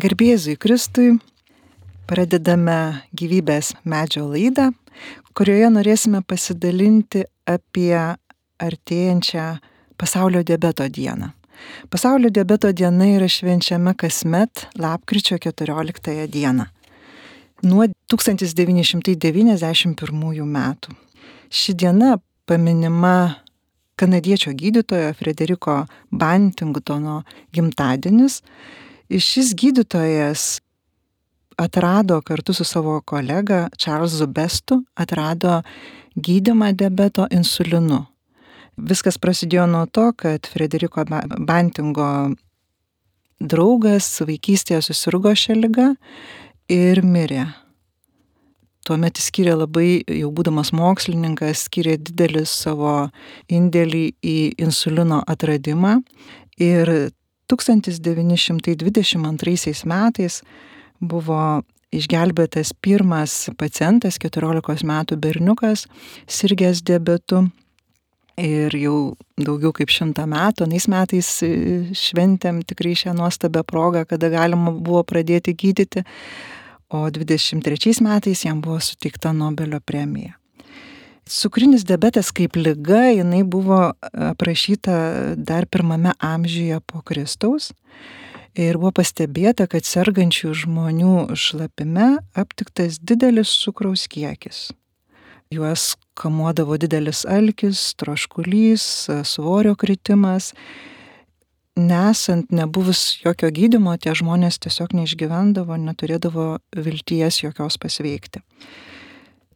Garbėzui 0.00 0.54
Kristui 0.56 1.18
pradedame 2.08 3.04
gyvybės 3.12 3.76
medžio 3.84 4.24
laidą, 4.30 4.70
kurioje 5.36 5.68
norėsime 5.74 6.22
pasidalinti 6.24 7.26
apie 7.44 8.16
artėjančią 8.64 9.60
pasaulio 10.00 10.40
diabeto 10.46 10.88
dieną. 10.88 11.30
Pasaulio 11.92 12.30
diabeto 12.32 12.72
diena 12.72 13.04
yra 13.12 13.28
švenčiama 13.28 13.92
kasmet 13.98 14.68
lapkričio 14.80 15.36
14 15.42 16.26
dieną. 16.32 16.64
Nuo 17.68 17.84
1991 18.08 20.44
metų. 20.56 20.88
Ši 21.50 21.74
diena 21.76 22.16
paminima 22.48 23.36
kanadiečio 24.00 24.52
gydytojo 24.56 25.12
Frederiko 25.18 25.84
Bantingtono 26.10 27.22
gimtadienis. 27.52 28.42
Šis 29.10 29.54
gydytojas 29.58 30.60
atrado 31.58 32.20
kartu 32.22 32.54
su 32.54 32.64
savo 32.64 33.00
kolega 33.00 33.68
Čarlzu 33.76 34.26
Bestu, 34.26 34.84
atrado 34.94 35.62
gydimą 36.14 36.72
diabeto 36.72 37.26
insulinu. 37.30 38.04
Viskas 38.76 39.18
prasidėjo 39.18 39.66
nuo 39.66 39.86
to, 39.86 40.12
kad 40.12 40.46
Frederiko 40.46 41.04
Bantingo 41.38 42.30
draugas 43.40 44.08
vaikystėje 44.22 44.80
susirgo 44.86 45.34
šią 45.34 45.58
lygą 45.58 45.90
ir 46.70 47.02
mirė. 47.02 47.48
Tuomet 48.86 49.18
jis 49.18 49.28
skiria 49.28 49.58
labai, 49.58 50.04
jau 50.06 50.30
būdamas 50.30 50.70
mokslininkas, 50.72 51.66
skiria 51.66 51.98
didelį 51.98 52.46
savo 52.46 53.10
indėlį 53.50 54.06
į 54.22 54.38
insulino 54.62 55.20
atradimą. 55.26 55.98
Ir 56.60 57.10
1922 57.50 59.82
metais 59.90 60.42
buvo 61.00 61.62
išgelbėtas 61.90 62.70
pirmas 62.78 63.50
pacientas, 63.58 64.18
14 64.22 64.86
metų 64.86 65.18
berniukas, 65.18 65.90
sirgęs 66.30 66.86
diabetu. 66.86 67.50
Ir 68.40 68.72
jau 68.78 69.18
daugiau 69.36 69.68
kaip 69.76 69.90
šimtą 69.92 70.24
metų, 70.30 70.64
nais 70.70 70.86
metais 70.88 71.28
šventėm 71.98 72.62
tikrai 72.64 72.94
šią 72.96 73.12
nuostabią 73.18 73.60
progą, 73.68 74.06
kada 74.08 74.30
galima 74.32 74.72
buvo 74.72 75.02
pradėti 75.04 75.52
gydyti 75.52 76.00
o 76.90 77.10
23 77.10 78.00
metais 78.00 78.44
jam 78.44 78.60
buvo 78.60 78.80
suteikta 78.80 79.32
Nobelio 79.32 79.80
premija. 79.80 80.34
Cukrinis 81.30 81.84
diabetas 81.86 82.32
kaip 82.34 82.56
lyga, 82.58 83.04
jinai 83.14 83.44
buvo 83.46 83.92
aprašyta 84.02 84.94
dar 85.38 85.66
pirmame 85.70 86.10
amžiuje 86.18 86.80
po 86.90 87.04
Kristaus 87.06 87.70
ir 88.58 88.80
buvo 88.82 88.90
pastebėta, 88.98 89.68
kad 89.70 89.86
sergančių 89.86 90.50
žmonių 90.64 91.14
šlapime 91.38 92.08
aptiktas 92.34 92.98
didelis 92.98 93.54
cukraus 93.62 94.08
kiekis. 94.10 94.72
Juos 95.54 95.94
kamuodavo 96.18 96.74
didelis 96.82 97.22
alkis, 97.22 97.92
troškulys, 98.02 98.82
svorio 99.22 99.78
kritimas 99.78 100.50
nesant, 101.78 102.50
nebuvus 102.50 103.20
jokio 103.22 103.54
gydimo, 103.54 103.94
tie 104.02 104.18
žmonės 104.18 104.58
tiesiog 104.66 104.98
neišgyvendavo, 104.98 105.78
neturėdavo 105.78 106.56
vilties 106.74 107.44
jokios 107.46 107.78
pasveikti. 107.78 108.42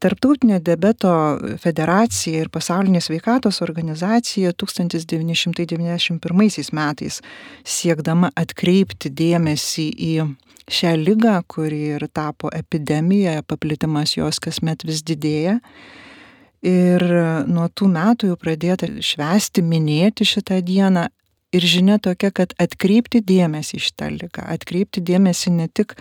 Tarptautinė 0.02 0.58
debeto 0.64 1.10
federacija 1.62 2.40
ir 2.42 2.48
pasaulinė 2.52 3.00
sveikatos 3.04 3.60
organizacija 3.64 4.52
1991 4.52 6.72
metais 6.74 7.20
siekdama 7.62 8.30
atkreipti 8.36 9.10
dėmesį 9.10 9.88
į 9.94 10.34
šią 10.70 10.96
lygą, 10.98 11.42
kuri 11.46 11.94
ir 11.94 12.08
tapo 12.12 12.50
epidemija, 12.52 13.42
paplitimas 13.46 14.16
jos 14.16 14.40
kasmet 14.42 14.84
vis 14.84 15.02
didėja. 15.06 15.60
Ir 16.64 17.02
nuo 17.46 17.68
tų 17.68 17.88
metų 17.92 18.26
jau 18.32 18.36
pradėta 18.40 18.88
švesti, 18.88 19.62
minėti 19.62 20.24
šitą 20.24 20.62
dieną, 20.64 21.08
ir 21.54 21.66
žinia 21.68 22.00
tokia, 22.02 22.30
kad 22.34 22.54
atkreipti 22.60 23.22
dėmesį 23.24 23.78
į 23.78 23.84
šitą 23.86 24.10
lygą, 24.16 24.44
atkreipti 24.56 25.02
dėmesį 25.04 25.54
ne 25.58 25.68
tik 25.70 25.96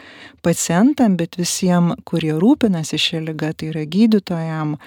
pacientam, 0.46 1.18
bet 1.19 1.38
visiems, 1.40 2.00
kurie 2.09 2.34
rūpinasi 2.41 3.00
šią 3.00 3.24
lygą, 3.30 3.53
tai 3.58 3.72
yra 3.74 3.84
gydytojam, 3.90 4.78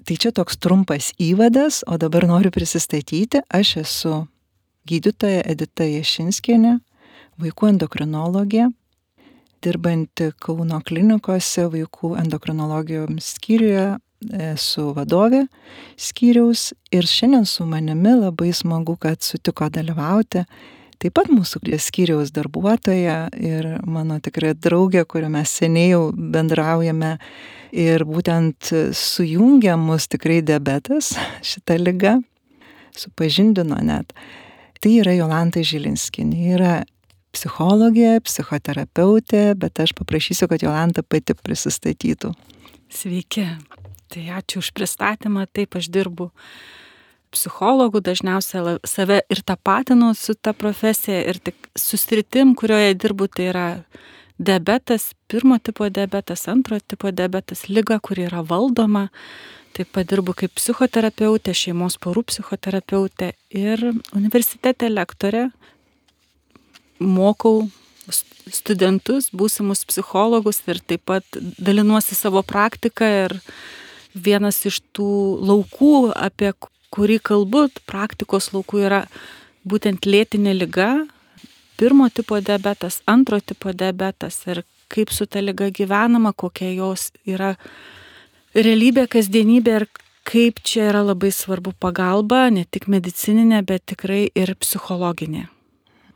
Tai 0.03 0.15
čia 0.19 0.31
toks 0.35 0.59
trumpas 0.59 1.13
įvadas, 1.21 1.83
o 1.87 1.95
dabar 1.95 2.27
noriu 2.27 2.51
prisistatyti. 2.51 3.39
Aš 3.47 3.77
esu 3.85 4.27
gydytoja 4.89 5.45
Edita 5.47 5.87
Ješinskienė, 5.87 6.79
vaikų 7.43 7.73
endokrinologė, 7.73 8.69
dirbanti 9.63 10.31
Kauno 10.43 10.79
klinikose 10.85 11.67
vaikų 11.71 12.15
endokrinologijos 12.23 13.33
skyriuje, 13.35 13.93
esu 14.53 14.91
vadovė 14.95 15.45
skyriaus 15.99 16.71
ir 16.93 17.07
šiandien 17.09 17.45
su 17.49 17.65
manimi 17.67 18.15
labai 18.15 18.53
smagu, 18.55 18.95
kad 18.99 19.23
sutiko 19.23 19.69
dalyvauti. 19.73 20.45
Taip 21.01 21.17
pat 21.17 21.27
mūsų 21.33 21.59
skyriaus 21.83 22.31
darbuotoja 22.31 23.27
ir 23.35 23.65
mano 23.83 24.19
tikrai 24.23 24.53
draugė, 24.55 25.03
kuriuo 25.03 25.31
mes 25.33 25.51
seniai 25.51 25.89
jau 25.91 26.03
bendraujame 26.13 27.17
ir 27.75 28.05
būtent 28.07 28.71
sujungia 28.95 29.75
mus 29.75 30.07
tikrai 30.07 30.41
diabetas, 30.45 31.11
šitą 31.49 31.79
lygą, 31.81 32.21
supažindino 32.95 33.81
net. 33.83 34.13
Tai 34.79 34.95
yra 34.99 35.15
Jolanta 35.15 35.63
Žilinskinė, 35.63 36.39
yra 36.55 36.73
psichologė, 37.33 38.19
psichoterapeutė, 38.23 39.43
bet 39.59 39.81
aš 39.83 39.95
paprašysiu, 39.97 40.47
kad 40.51 40.63
Jolanta 40.63 41.03
pati 41.03 41.35
prisistatytų. 41.37 42.33
Sveiki. 42.93 43.47
Tai 44.13 44.23
ačiū 44.37 44.61
už 44.61 44.69
pristatymą. 44.77 45.47
Taip, 45.49 45.73
aš 45.79 45.89
dirbu 45.89 46.29
psichologų, 47.33 48.03
dažniausiai 48.05 48.77
save 48.85 49.23
ir 49.33 49.41
tapatinu 49.41 50.11
su 50.13 50.35
ta 50.37 50.53
profesija 50.53 51.23
ir 51.31 51.39
tik 51.41 51.69
susiritim, 51.73 52.53
kurioje 52.53 52.93
dirbu, 53.01 53.27
tai 53.33 53.49
yra 53.49 53.67
diabetas, 54.37 55.11
pirmo 55.27 55.57
tipo 55.57 55.89
diabetas, 55.89 56.47
antro 56.47 56.77
tipo 56.79 57.11
diabetas, 57.11 57.67
lyga, 57.69 57.99
kuri 57.99 58.27
yra 58.29 58.43
valdoma. 58.45 59.09
Taip 59.73 59.89
pat 59.95 60.05
dirbu 60.05 60.35
kaip 60.37 60.53
psichoterapeutė, 60.53 61.55
šeimos 61.57 61.97
porų 61.97 62.27
psichoterapeutė 62.29 63.31
ir 63.49 63.81
universitete 64.13 64.91
lektorė, 64.91 65.47
mokau 67.03 67.67
studentus, 68.51 69.29
būsimus 69.31 69.85
psichologus 69.87 70.61
ir 70.67 70.81
taip 70.83 71.05
pat 71.07 71.39
dalinuosi 71.59 72.15
savo 72.15 72.43
praktiką 72.43 73.07
ir 73.25 73.37
vienas 74.13 74.59
iš 74.67 74.81
tų 74.95 75.09
laukų, 75.41 76.11
apie 76.15 76.51
kurį 76.93 77.19
kalbu, 77.23 77.67
praktikos 77.89 78.51
laukų 78.53 78.83
yra 78.85 79.01
būtent 79.65 80.05
lėtinė 80.05 80.53
lyga, 80.57 80.91
pirmo 81.79 82.09
tipo 82.13 82.37
diabetas, 82.43 83.01
antro 83.09 83.39
tipo 83.39 83.73
diabetas 83.73 84.43
ir 84.47 84.63
kaip 84.93 85.09
su 85.09 85.25
ta 85.25 85.41
lyga 85.41 85.71
gyvenama, 85.73 86.33
kokia 86.35 86.69
jos 86.75 87.09
yra 87.25 87.55
realybė, 88.53 89.07
kasdienybė 89.09 89.79
ir 89.79 89.87
kaip 90.27 90.61
čia 90.63 90.91
yra 90.91 91.01
labai 91.03 91.31
svarbu 91.33 91.73
pagalba, 91.79 92.45
ne 92.53 92.67
tik 92.69 92.87
medicininė, 92.91 93.63
bet 93.65 93.87
tikrai 93.89 94.27
ir 94.35 94.53
psichologinė. 94.59 95.47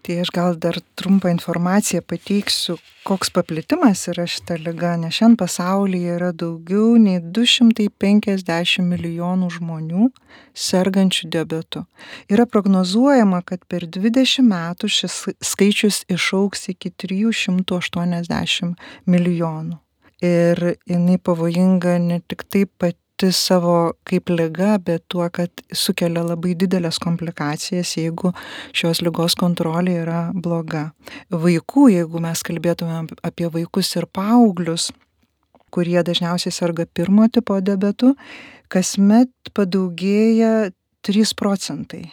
Tai 0.05 0.19
aš 0.23 0.29
gal 0.31 0.55
dar 0.55 0.77
trumpą 0.95 1.29
informaciją 1.33 2.01
pateiksiu, 2.07 2.77
koks 3.07 3.31
paplitimas 3.35 4.05
yra 4.11 4.25
šita 4.29 4.55
lyga, 4.61 4.93
nes 4.99 5.15
šiandien 5.17 5.37
pasaulyje 5.39 6.13
yra 6.15 6.29
daugiau 6.35 6.95
nei 7.01 7.19
250 7.21 8.85
milijonų 8.87 9.49
žmonių 9.57 10.09
sergančių 10.67 11.31
diabetu. 11.35 11.83
Yra 12.31 12.45
prognozuojama, 12.47 13.41
kad 13.47 13.65
per 13.67 13.87
20 13.87 14.45
metų 14.47 14.91
šis 14.99 15.17
skaičius 15.51 16.03
išauks 16.13 16.69
iki 16.75 16.93
380 16.93 18.75
milijonų. 19.07 19.81
Ir 20.23 20.57
jinai 20.89 21.19
pavojinga 21.21 21.99
ne 22.01 22.21
tik 22.25 22.47
taip 22.49 22.71
pati 22.81 23.06
savo 23.33 23.93
kaip 24.07 24.29
lyga, 24.29 24.77
bet 24.83 25.05
tuo, 25.11 25.25
kad 25.33 25.49
sukelia 25.73 26.23
labai 26.25 26.53
didelės 26.59 26.99
komplikacijas, 27.03 27.95
jeigu 27.97 28.33
šios 28.77 29.01
lygos 29.05 29.37
kontrolė 29.39 29.97
yra 30.03 30.19
bloga. 30.33 30.91
Vaikų, 31.31 31.87
jeigu 31.95 32.21
mes 32.23 32.43
kalbėtume 32.45 33.01
apie 33.25 33.49
vaikus 33.53 33.95
ir 33.97 34.05
paauglius, 34.13 34.91
kurie 35.73 35.99
dažniausiai 36.03 36.53
serga 36.53 36.85
pirmo 36.85 37.27
tipo 37.31 37.57
diabetu, 37.61 38.13
kasmet 38.69 39.33
padaugėja 39.57 40.71
3 41.07 41.35
procentai 41.39 42.05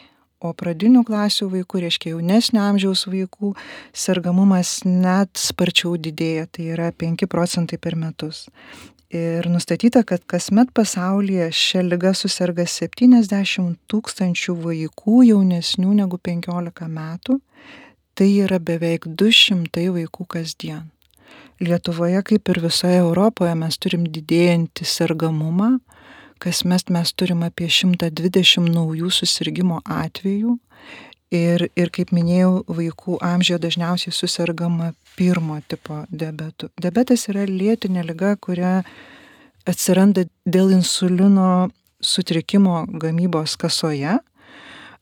o 0.44 0.52
pradinių 0.56 1.04
klasių 1.08 1.48
vaikų, 1.52 1.80
reiškia 1.86 2.12
jaunesnio 2.12 2.62
amžiaus 2.64 3.06
vaikų, 3.08 3.54
sergamumas 3.96 4.82
net 4.84 5.32
sparčiau 5.40 5.96
didėja, 5.96 6.46
tai 6.52 6.68
yra 6.74 6.90
5 6.92 7.28
procentai 7.30 7.80
per 7.80 7.96
metus. 8.00 8.44
Ir 9.12 9.46
nustatyta, 9.50 10.02
kad 10.02 10.24
kasmet 10.26 10.72
pasaulyje 10.74 11.50
šią 11.52 11.82
lygą 11.90 12.14
susirga 12.16 12.64
70 12.66 13.76
tūkstančių 13.90 14.54
vaikų 14.62 15.20
jaunesnių 15.28 15.92
negu 16.00 16.18
15 16.18 16.88
metų. 16.88 17.38
Tai 18.14 18.28
yra 18.46 18.58
beveik 18.62 19.06
200 19.06 19.88
vaikų 19.94 20.26
kasdien. 20.30 20.88
Lietuvoje, 21.60 22.22
kaip 22.26 22.48
ir 22.50 22.60
visoje 22.64 22.98
Europoje, 23.02 23.54
mes 23.58 23.78
turim 23.78 24.06
didėjantį 24.10 24.86
sergamumą, 24.86 25.78
kasmet 26.42 26.90
mes 26.90 27.12
turim 27.14 27.44
apie 27.46 27.68
120 27.70 28.70
naujų 28.74 29.10
susirgymo 29.14 29.80
atvejų. 29.84 30.56
Ir, 31.34 31.66
ir 31.74 31.90
kaip 31.90 32.12
minėjau, 32.14 32.62
vaikų 32.70 33.18
amžiuje 33.24 33.58
dažniausiai 33.64 34.14
susirgama 34.14 34.92
pirmo 35.18 35.56
tipo 35.66 36.04
diabetu. 36.10 36.68
Diabetas 36.78 37.26
yra 37.32 37.42
lėtinė 37.48 38.04
lyga, 38.06 38.36
kuria 38.38 38.84
atsiranda 39.66 40.28
dėl 40.46 40.70
insulino 40.76 41.72
sutrikimo 42.04 42.84
gamybos 43.02 43.56
kasoje 43.58 44.20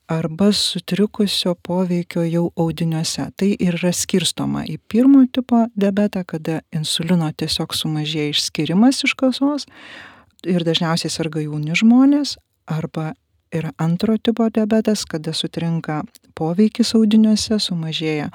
arba 0.07 0.49
sutrikusio 0.51 1.53
poveikio 1.55 2.23
jau 2.27 2.47
audiniuose. 2.59 3.27
Tai 3.37 3.49
yra 3.59 3.93
skirstoma 3.93 4.65
į 4.69 4.79
pirmo 4.91 5.23
tipo 5.31 5.67
diabetą, 5.79 6.25
kada 6.27 6.61
insulino 6.75 7.29
tiesiog 7.31 7.75
sumažėja 7.77 8.33
išskirimas 8.33 9.03
iš 9.07 9.15
kasos, 9.19 9.67
ir 10.43 10.65
dažniausiai 10.67 11.11
serga 11.11 11.43
jauni 11.43 11.75
žmonės 11.77 12.37
arba 12.69 13.13
yra 13.53 13.71
antro 13.77 14.17
tipo 14.17 14.47
diabetas, 14.49 15.05
kada 15.05 15.33
sutrinka 15.33 16.01
poveikis 16.37 16.93
audiniuose, 16.97 17.59
sumažėja, 17.61 18.29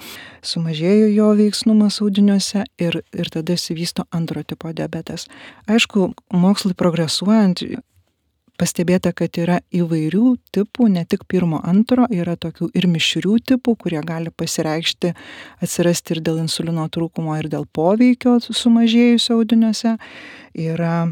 sumažėjo 0.46 1.10
jo 1.12 1.28
veiksnumas 1.40 2.00
audiniuose 2.04 2.64
ir, 2.78 3.00
ir 3.12 3.30
tada 3.34 3.58
įsivysto 3.58 4.06
antro 4.14 4.44
tipo 4.46 4.72
diabetas. 4.72 5.26
Aišku, 5.66 6.12
mokslui 6.32 6.78
progresuojant 6.78 7.64
pastebėta, 8.58 9.12
kad 9.14 9.38
yra 9.38 9.60
įvairių 9.74 10.32
tipų, 10.54 10.88
ne 10.94 11.04
tik 11.08 11.24
pirmo, 11.30 11.60
antro, 11.62 12.08
yra 12.10 12.34
tokių 12.40 12.70
ir 12.78 12.88
mišrių 12.90 13.38
tipų, 13.52 13.76
kurie 13.84 14.02
gali 14.06 14.32
pasireikšti, 14.34 15.14
atsirasti 15.62 16.16
ir 16.16 16.22
dėl 16.26 16.42
insulino 16.42 16.88
trūkumo, 16.90 17.36
ir 17.38 17.50
dėl 17.52 17.68
poveikio 17.70 18.38
sumažėjusio 18.42 19.38
audiniuose. 19.38 19.96
Yra 20.58 21.06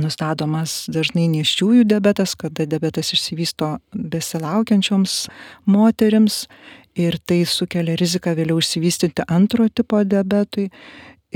nustatomas 0.00 0.84
dažnai 0.92 1.26
nėščiųjų 1.32 1.86
diabetas, 1.90 2.36
kada 2.38 2.66
diabetas 2.68 3.12
išsivysto 3.16 3.76
besilaukiančioms 3.92 5.26
moterims 5.66 6.44
ir 6.96 7.18
tai 7.28 7.42
sukelia 7.48 7.96
riziką 8.00 8.36
vėliau 8.38 8.62
išsivystyti 8.62 9.26
antro 9.28 9.68
tipo 9.68 10.02
diabetui. 10.04 10.70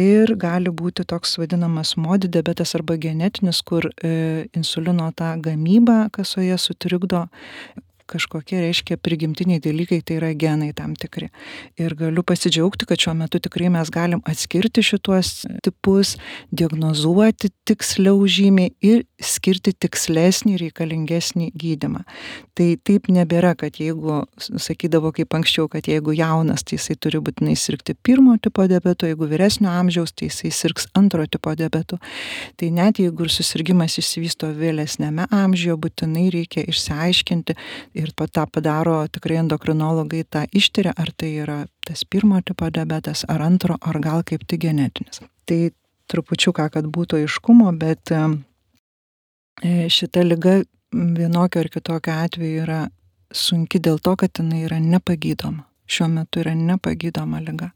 Ir 0.01 0.31
gali 0.39 0.71
būti 0.73 1.05
toks 1.05 1.35
vadinamas 1.41 1.97
modi 1.99 2.29
diabetas 2.31 2.77
arba 2.79 2.95
genetinis, 2.97 3.59
kur 3.67 3.89
e, 3.91 4.47
insulino 4.57 5.11
tą 5.13 5.35
gamybą 5.43 6.06
kasoje 6.15 6.56
sutrikdo 6.63 7.27
kažkokie, 8.11 8.59
reiškia, 8.65 8.99
prigimtiniai 9.01 9.62
dalykai, 9.62 10.01
tai 10.07 10.19
yra 10.19 10.33
genai 10.35 10.73
tam 10.77 10.97
tikri. 10.99 11.31
Ir 11.81 11.95
galiu 11.99 12.25
pasidžiaugti, 12.27 12.89
kad 12.91 13.01
šiuo 13.01 13.15
metu 13.23 13.41
tikrai 13.43 13.71
mes 13.73 13.91
galim 13.95 14.23
atskirti 14.29 14.85
šituos 14.85 15.45
tipus, 15.65 16.17
diagnozuoti 16.51 17.53
tiksliau 17.69 18.19
žymiai 18.27 18.73
ir 18.85 19.05
skirti 19.23 19.73
tikslesnį, 19.77 20.57
reikalingesnį 20.65 21.51
gydimą. 21.61 22.03
Tai 22.59 22.69
taip 22.87 23.11
nebėra, 23.12 23.53
kad 23.59 23.79
jeigu, 23.81 24.23
sakydavo 24.41 25.13
kaip 25.17 25.37
anksčiau, 25.37 25.69
kad 25.71 25.87
jeigu 25.89 26.15
jaunas, 26.17 26.65
tai 26.67 26.79
jisai 26.79 26.97
turi 27.01 27.21
būtinai 27.23 27.55
sirgti 27.59 27.95
pirmo 27.95 28.37
tipo 28.43 28.67
diabetu, 28.71 29.09
jeigu 29.11 29.29
vyresnio 29.31 29.71
amžiaus, 29.73 30.15
tai 30.17 30.31
jisai 30.31 30.51
sirgs 30.55 30.89
antro 30.99 31.27
tipo 31.31 31.55
diabetu. 31.56 32.01
Tai 32.61 32.71
net 32.75 33.01
jeigu 33.03 33.27
ir 33.27 33.33
susirgymas 33.33 33.99
išsivysto 34.01 34.51
vėlesnėme 34.56 35.29
amžiuje, 35.31 35.79
būtinai 35.85 36.27
reikia 36.35 36.65
išsiaiškinti 36.71 37.56
ir 38.00 38.12
tą 38.17 38.47
padaro 38.50 39.02
tikrai 39.12 39.41
endokrinologai, 39.43 40.25
tą 40.25 40.44
ištiria, 40.56 40.94
ar 40.97 41.12
tai 41.17 41.35
yra 41.44 41.58
tas 41.87 42.05
pirmo 42.05 42.41
tipo 42.43 42.69
diabetas, 42.70 43.25
ar 43.29 43.44
antro, 43.44 43.76
ar 43.81 44.00
gal 44.00 44.25
kaip 44.26 44.47
tik 44.49 44.64
genetinis. 44.67 45.23
Tai 45.47 45.61
trupučiuką, 46.11 46.69
kad 46.75 46.88
būtų 46.91 47.23
aiškumo, 47.23 47.70
bet 47.79 48.12
e, 48.14 48.23
šita 49.93 50.25
lyga 50.26 50.61
vienokio 50.93 51.62
ar 51.62 51.70
kitokio 51.70 52.17
atveju 52.25 52.64
yra 52.64 52.81
sunki 53.31 53.79
dėl 53.79 54.00
to, 54.03 54.17
kad 54.19 54.43
jinai 54.43 54.64
yra 54.67 54.81
nepagydoma. 54.82 55.67
Šiuo 55.91 56.08
metu 56.11 56.43
yra 56.43 56.55
nepagydoma 56.55 57.41
lyga. 57.43 57.70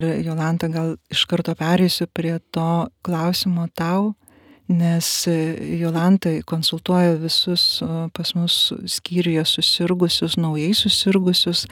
Jolanta, 0.00 0.68
gal 0.68 0.96
iš 1.12 1.22
karto 1.30 1.54
perėsiu 1.56 2.08
prie 2.12 2.34
to 2.52 2.88
klausimo 3.06 3.68
tau, 3.78 4.12
nes 4.68 5.26
e, 5.26 5.76
Jolanta 5.78 6.30
konsultuoja 6.46 7.18
visus 7.20 7.82
pas 8.12 8.34
mus 8.34 8.72
skyriuje 8.86 9.44
susirgusius, 9.44 10.38
naujai 10.40 10.72
susirgusius 10.76 11.66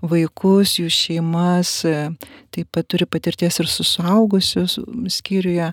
vaikus, 0.00 0.78
jų 0.80 0.88
šeimas, 0.92 1.82
e, 1.84 2.08
taip 2.54 2.70
pat 2.72 2.88
turi 2.88 3.04
patirties 3.04 3.60
ir 3.60 3.68
su 3.68 3.84
suaugusius 3.84 4.78
skyriuje 5.18 5.72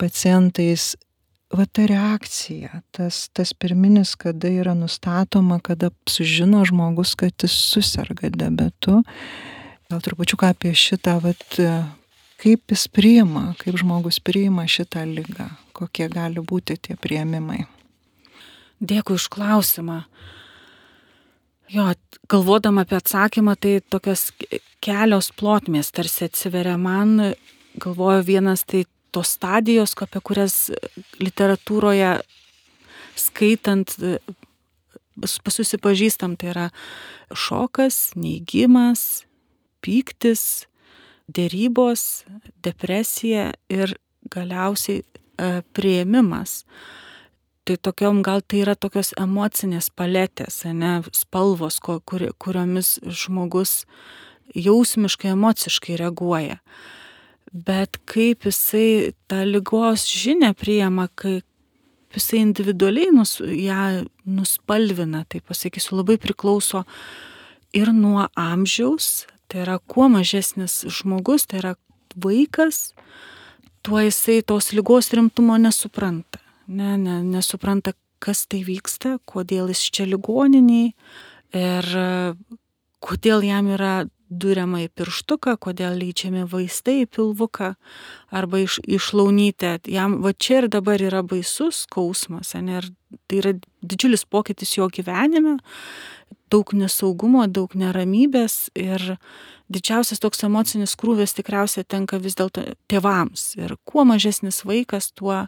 pacientais. 0.00 0.94
Va 1.48 1.64
ta 1.64 1.86
reakcija, 1.88 2.82
tas, 2.92 3.30
tas 3.32 3.54
pirminis, 3.56 4.12
kada 4.20 4.50
yra 4.52 4.74
nustatoma, 4.76 5.56
kada 5.64 5.88
sužino 6.04 6.60
žmogus, 6.68 7.14
kad 7.16 7.32
jis 7.40 7.54
susirga 7.70 8.28
debetu. 8.28 8.98
Gal 9.88 10.02
trupučiuką 10.04 10.50
apie 10.52 10.74
šitą, 10.76 11.14
vat, 11.24 11.56
kaip 12.36 12.76
jis 12.76 12.84
priima, 12.92 13.54
kaip 13.62 13.80
žmogus 13.80 14.20
priima 14.20 14.66
šitą 14.68 15.06
lygą, 15.08 15.48
kokie 15.78 16.08
gali 16.12 16.42
būti 16.42 16.76
tie 16.82 16.96
prieimimai. 16.98 17.64
Dėkui 18.78 19.16
už 19.18 19.28
klausimą. 19.34 20.02
Jo, 21.68 21.90
galvodama 22.30 22.86
apie 22.86 22.96
atsakymą, 22.96 23.56
tai 23.60 23.78
tokios 23.92 24.30
kelios 24.84 25.28
plotmės 25.36 25.90
tarsi 25.92 26.28
atsiveria 26.28 26.78
man, 26.80 27.34
galvoju 27.76 28.24
vienas 28.24 28.64
tai 28.64 28.86
tos 29.12 29.34
stadijos, 29.36 29.92
apie 30.00 30.22
kurias 30.24 30.56
literatūroje 31.20 32.14
skaitant 33.18 33.94
susipažįstam, 35.26 36.36
tai 36.38 36.52
yra 36.52 36.66
šokas, 37.34 38.14
neįgymas, 38.16 39.24
pyktis, 39.84 40.66
dėrybos, 41.28 42.24
depresija 42.64 43.50
ir 43.68 43.96
galiausiai 44.32 45.02
prieimimas. 45.76 46.64
Tai 47.64 47.76
tokiom 47.84 48.22
gal 48.24 48.40
tai 48.40 48.62
yra 48.64 48.74
tokios 48.76 49.12
emocinės 49.20 49.90
paletės, 49.92 50.62
ne 50.72 51.02
spalvos, 51.12 51.80
kur, 51.84 52.24
kuriomis 52.40 52.96
žmogus 53.04 53.82
jausmiškai, 54.56 55.34
emociškai 55.36 55.98
reaguoja. 56.00 56.58
Bet 57.52 58.00
kaip 58.08 58.48
jisai 58.48 59.14
tą 59.28 59.44
lygos 59.48 60.06
žinę 60.08 60.54
priema, 60.56 61.08
kaip 61.12 61.44
jisai 62.16 62.40
individualiai 62.46 63.12
nus, 63.12 63.36
ją 63.40 64.04
nuspalvina, 64.24 65.26
tai 65.28 65.40
pasakysiu, 65.44 66.00
labai 66.00 66.16
priklauso 66.20 66.86
ir 67.76 67.92
nuo 67.92 68.30
amžiaus, 68.36 69.26
Tai 69.48 69.62
yra, 69.64 69.78
kuo 69.88 70.10
mažesnis 70.12 70.82
žmogus, 70.92 71.46
tai 71.48 71.62
yra 71.62 71.72
vaikas, 72.20 72.92
tuo 73.88 74.00
jisai 74.04 74.42
tos 74.42 74.72
lygos 74.76 75.12
rimtumo 75.16 75.56
nesupranta. 75.56 76.38
Ne, 76.68 76.96
ne, 77.00 77.22
nesupranta, 77.24 77.94
kas 78.20 78.44
tai 78.44 78.60
vyksta, 78.66 79.16
kodėl 79.24 79.70
jis 79.72 79.86
čia 79.94 80.04
ligoniniai 80.04 80.90
ir 81.56 81.88
kodėl 83.00 83.46
jam 83.46 83.70
yra 83.72 83.94
duriama 84.28 84.82
į 84.82 84.90
pirštuką, 84.92 85.54
kodėl 85.64 85.96
leidžiami 86.02 86.44
vaistai 86.52 86.98
į 87.06 87.08
pilvuką 87.16 87.70
arba 88.28 88.60
iš, 88.66 88.76
išlaunytę. 88.84 89.78
Jam 89.88 90.18
va 90.20 90.34
čia 90.36 90.60
ir 90.60 90.68
dabar 90.68 91.00
yra 91.00 91.24
baisus 91.24 91.86
skausmas, 91.86 92.52
ne, 92.60 92.82
ir 92.82 92.90
tai 93.24 93.40
yra 93.40 93.54
didžiulis 93.80 94.28
pokytis 94.28 94.76
jo 94.76 94.90
gyvenime, 94.92 95.56
daug 96.52 96.72
nesaugumo, 96.72 97.44
daug 97.46 97.74
neramybės 97.76 98.68
ir 98.78 99.18
didžiausias 99.68 100.22
toks 100.22 100.44
emocinis 100.46 100.96
krūvis 100.98 101.36
tikriausiai 101.36 101.84
tenka 101.84 102.20
vis 102.22 102.38
dėlto 102.38 102.64
tėvams. 102.88 103.52
Ir 103.60 103.76
kuo 103.88 104.06
mažesnis 104.08 104.62
vaikas, 104.68 105.12
tuo 105.12 105.46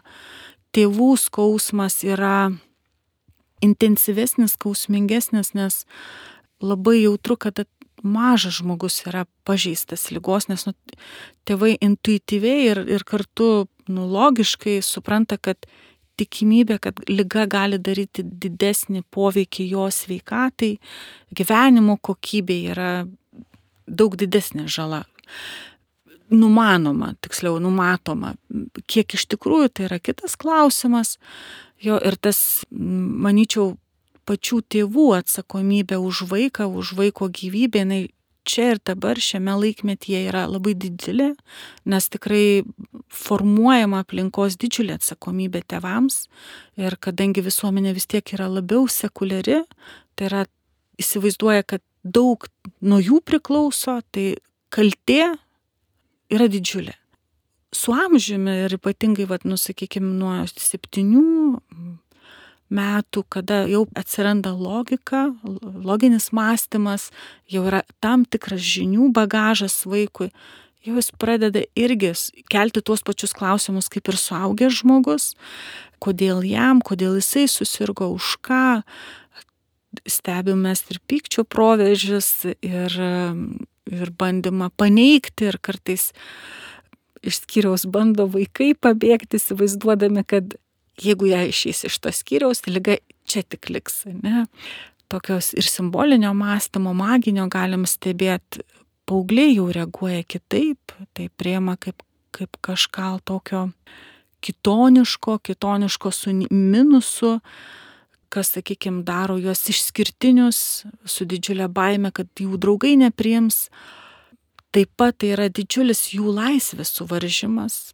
tėvų 0.75 1.15
skausmas 1.19 2.01
yra 2.05 2.51
intensyvesnis, 3.61 4.55
skausmingesnis, 4.57 5.53
nes 5.57 5.83
labai 6.61 7.01
jautru, 7.01 7.37
kada 7.37 7.65
mažas 8.01 8.57
žmogus 8.59 9.01
yra 9.05 9.25
pažeistas 9.45 10.09
lygos, 10.13 10.47
nes 10.49 10.65
nu, 10.65 10.73
tėvai 11.45 11.75
intuityviai 11.81 12.65
ir, 12.71 12.81
ir 12.89 13.05
kartu 13.05 13.67
nu, 13.89 14.07
logiškai 14.09 14.79
supranta, 14.85 15.37
kad 15.37 15.69
tikimybė, 16.19 16.77
kad 16.83 17.01
lyga 17.09 17.47
gali 17.49 17.79
daryti 17.81 18.23
didesnį 18.23 19.03
poveikį 19.13 19.67
jo 19.71 19.87
sveikatai, 19.93 20.75
gyvenimo 21.35 21.97
kokybei 22.01 22.71
yra 22.73 22.91
daug 23.87 24.15
didesnė 24.19 24.67
žala. 24.71 25.03
Numanoma, 26.31 27.11
tiksliau, 27.19 27.57
numatoma. 27.59 28.35
Kiek 28.87 29.17
iš 29.17 29.27
tikrųjų 29.33 29.71
tai 29.75 29.87
yra 29.89 29.99
kitas 29.99 30.37
klausimas. 30.39 31.17
Jo 31.81 31.97
ir 31.99 32.15
tas, 32.15 32.63
manyčiau, 32.71 33.73
pačių 34.29 34.61
tėvų 34.71 35.07
atsakomybė 35.17 35.97
už 35.99 36.23
vaiką, 36.29 36.69
už 36.69 36.93
vaiko 36.99 37.27
gyvybę, 37.27 37.83
jinai 37.83 38.01
čia 38.47 38.71
ir 38.73 38.81
dabar 38.85 39.19
šiame 39.21 39.53
laikmetyje 39.59 40.23
yra 40.29 40.45
labai 40.49 40.73
didelė, 40.77 41.31
nes 41.85 42.07
tikrai 42.13 42.63
formuojama 43.11 44.01
aplinkos 44.03 44.57
didžiulė 44.61 44.97
atsakomybė 44.99 45.63
tėvams 45.71 46.25
ir 46.81 46.97
kadangi 47.01 47.43
visuomenė 47.45 47.93
vis 47.97 48.09
tiek 48.09 48.33
yra 48.35 48.49
labiau 48.51 48.87
sekuliari, 48.91 49.61
tai 50.15 50.29
yra 50.29 50.45
įsivaizduoja, 51.01 51.65
kad 51.67 51.83
daug 52.03 52.47
nuo 52.81 52.99
jų 53.01 53.21
priklauso, 53.25 53.99
tai 54.13 54.35
kaltė 54.73 55.33
yra 56.31 56.47
didžiulė. 56.51 56.95
Su 57.71 57.93
amžiumi 57.95 58.65
ir 58.65 58.75
ypatingai, 58.75 59.27
vat, 59.29 59.45
nusakykime, 59.47 60.09
nuo 60.19 60.33
septynių 60.49 61.21
metų, 62.71 63.25
kada 63.29 63.63
jau 63.69 63.85
atsiranda 63.99 64.53
logika, 64.55 65.27
loginis 65.61 66.31
mąstymas, 66.35 67.09
jau 67.51 67.65
yra 67.69 67.83
tam 68.03 68.25
tikras 68.25 68.63
žinių 68.63 69.11
bagažas 69.15 69.81
vaikui, 69.85 70.31
jau 70.85 70.95
jis 70.97 71.11
pradeda 71.21 71.65
irgi 71.77 72.13
kelti 72.51 72.81
tuos 72.81 73.03
pačius 73.05 73.35
klausimus 73.37 73.91
kaip 73.91 74.09
ir 74.09 74.17
suaugęs 74.17 74.81
žmogus, 74.81 75.33
kodėl 76.01 76.41
jam, 76.47 76.81
kodėl 76.81 77.19
jisai 77.19 77.45
susirgo, 77.51 78.09
už 78.15 78.37
ką, 78.45 78.81
stebimės 80.07 80.85
ir 80.89 81.01
pykčio 81.07 81.43
proveržis, 81.43 82.31
ir, 82.63 82.97
ir 83.91 84.11
bandymą 84.17 84.71
paneigti, 84.79 85.51
ir 85.51 85.59
kartais 85.61 86.11
iš 87.21 87.43
skyriaus 87.43 87.85
bando 87.85 88.25
vaikai 88.31 88.71
pabėgti, 88.73 89.37
įsivaizduodami, 89.37 90.23
kad 90.25 90.55
jeigu 91.01 91.31
ją 91.31 91.41
išeis 91.49 91.85
iš 91.89 91.97
to 92.03 92.13
skyriaus, 92.13 92.63
tai 92.63 92.75
lyga 92.75 92.97
čia 93.29 93.43
tik 93.43 93.69
liks. 93.73 94.03
Ne? 94.05 94.45
Tokios 95.11 95.51
ir 95.57 95.67
simbolinio 95.67 96.33
mąstymo, 96.37 96.93
maginio 96.95 97.47
galim 97.51 97.85
stebėti, 97.89 98.63
paaugliai 99.09 99.55
jau 99.57 99.67
reaguoja 99.73 100.23
kitaip, 100.23 100.95
tai 101.17 101.27
priema 101.37 101.75
kaip, 101.81 102.03
kaip 102.35 102.57
kažką 102.63 103.17
tokio 103.27 103.69
kitoniško, 104.41 105.37
kitoniško 105.43 106.11
su 106.11 106.33
minusu, 106.49 107.39
kas, 108.31 108.53
sakykime, 108.55 109.03
daro 109.03 109.35
juos 109.37 109.65
išskirtinius, 109.69 110.85
su 111.05 111.27
didžiulė 111.27 111.67
baime, 111.67 112.13
kad 112.15 112.29
jų 112.39 112.55
draugai 112.61 112.95
nepriims. 113.01 113.65
Taip 114.71 114.93
pat 114.95 115.17
tai 115.19 115.33
yra 115.35 115.49
didžiulis 115.51 116.13
jų 116.15 116.31
laisvės 116.31 116.93
suvaržymas 116.95 117.91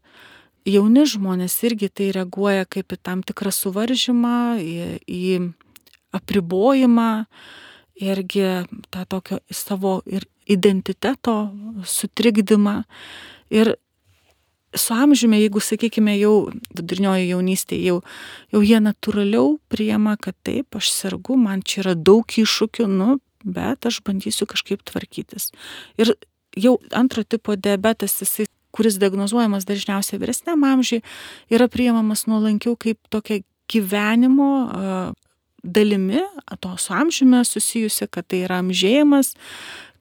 jauni 0.68 1.06
žmonės 1.08 1.56
irgi 1.68 1.90
tai 1.90 2.12
reaguoja 2.16 2.68
kaip 2.70 2.94
į 2.94 3.00
tam 3.04 3.24
tikrą 3.26 3.54
suvaržymą, 3.56 4.38
į, 4.62 4.76
į 5.08 5.24
apribojimą, 6.18 7.12
irgi 7.98 8.46
tą 8.94 9.06
tokio 9.10 9.40
savo 9.52 10.02
ir 10.06 10.28
identiteto 10.48 11.50
sutrikdymą. 11.86 12.82
Ir 13.52 13.76
su 14.76 14.94
amžiumi, 14.94 15.40
jeigu, 15.42 15.62
sakykime, 15.64 16.14
jau 16.20 16.50
vidurinioji 16.76 17.32
jaunystė, 17.32 17.80
jau, 17.82 18.02
jau 18.54 18.62
jie 18.64 18.80
natūraliau 18.84 19.56
priema, 19.72 20.18
kad 20.22 20.36
taip, 20.46 20.78
aš 20.78 20.92
sergu, 20.94 21.38
man 21.40 21.64
čia 21.66 21.82
yra 21.86 21.96
daug 21.96 22.28
iššūkių, 22.28 22.88
nu, 22.92 23.18
bet 23.44 23.88
aš 23.88 24.02
bandysiu 24.06 24.48
kažkaip 24.50 24.84
tvarkytis. 24.88 25.52
Ir 25.98 26.14
jau 26.58 26.78
antro 26.96 27.24
tipo 27.24 27.56
diabetas, 27.56 28.20
jisai 28.22 28.48
kuris 28.76 29.00
diagnozuojamas 29.02 29.66
dažniausiai 29.68 30.20
vyresniam 30.22 30.64
amžiui, 30.68 31.04
yra 31.54 31.70
priimamas 31.72 32.26
nuolankiau 32.30 32.76
kaip 32.80 33.00
tokia 33.14 33.42
gyvenimo 33.72 34.52
dalimi, 35.64 36.22
to 36.60 36.78
su 36.78 36.94
amžiumi 36.94 37.46
susijusi, 37.46 38.08
kad 38.08 38.28
tai 38.28 38.44
yra 38.46 38.62
amžėjimas, 38.64 39.34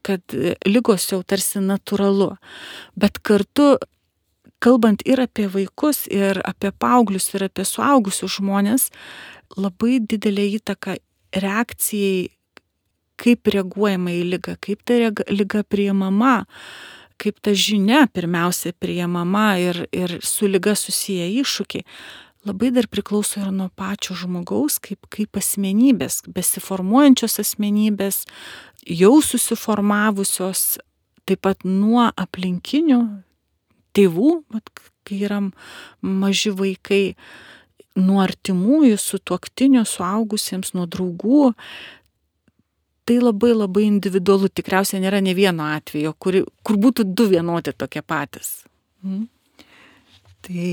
kad 0.06 0.36
lygos 0.66 1.08
jau 1.10 1.22
tarsi 1.26 1.62
natūralu. 1.62 2.36
Bet 2.98 3.18
kartu, 3.26 3.74
kalbant 4.62 5.02
ir 5.08 5.22
apie 5.24 5.48
vaikus, 5.50 6.04
ir 6.12 6.40
apie 6.46 6.70
paauglius, 6.70 7.32
ir 7.34 7.48
apie 7.48 7.66
suaugusius 7.66 8.38
žmonės, 8.38 8.90
labai 9.58 9.98
didelė 10.02 10.46
įtaka 10.60 10.98
reakcijai, 11.36 12.28
kaip 13.16 13.48
reaguojama 13.48 14.12
į 14.12 14.22
lygą, 14.34 14.58
kaip 14.60 14.84
ta 14.86 14.98
lyga 15.32 15.62
priimama 15.64 16.44
kaip 17.20 17.40
ta 17.44 17.54
žinia 17.56 18.06
pirmiausia 18.12 18.74
priemama 18.78 19.56
ir, 19.62 19.86
ir 19.92 20.18
su 20.24 20.48
lyga 20.50 20.76
susiję 20.76 21.28
iššūkiai, 21.42 21.86
labai 22.46 22.70
dar 22.74 22.86
priklauso 22.90 23.40
ir 23.42 23.50
nuo 23.54 23.68
pačio 23.74 24.14
žmogaus, 24.18 24.78
kaip, 24.82 25.08
kaip 25.12 25.38
asmenybės, 25.40 26.22
besiformuojančios 26.30 27.40
asmenybės, 27.42 28.22
jau 28.86 29.16
susiformavusios, 29.24 30.78
taip 31.26 31.42
pat 31.42 31.66
nuo 31.66 32.06
aplinkinių 32.14 33.00
tėvų, 33.96 34.30
kai 35.06 35.20
yra 35.26 35.40
maži 36.02 36.52
vaikai, 36.54 37.04
nuo 37.96 38.20
artimųjų, 38.20 38.98
su 39.00 39.18
tuoktiniu, 39.18 39.86
suaugusiems, 39.88 40.74
nuo 40.76 40.84
draugų, 40.90 41.54
tai 43.06 43.20
labai 43.22 43.52
labai 43.54 43.86
individualu, 43.86 44.50
tikriausiai 44.50 45.00
nėra 45.04 45.22
ne 45.22 45.34
vieno 45.38 45.68
atvejo, 45.76 46.12
kur, 46.18 46.40
kur 46.66 46.78
būtų 46.82 47.06
du 47.14 47.28
vienodi 47.30 47.74
tokie 47.76 48.02
patys. 48.02 48.66
Mhm. 49.04 49.28
Tai 50.46 50.66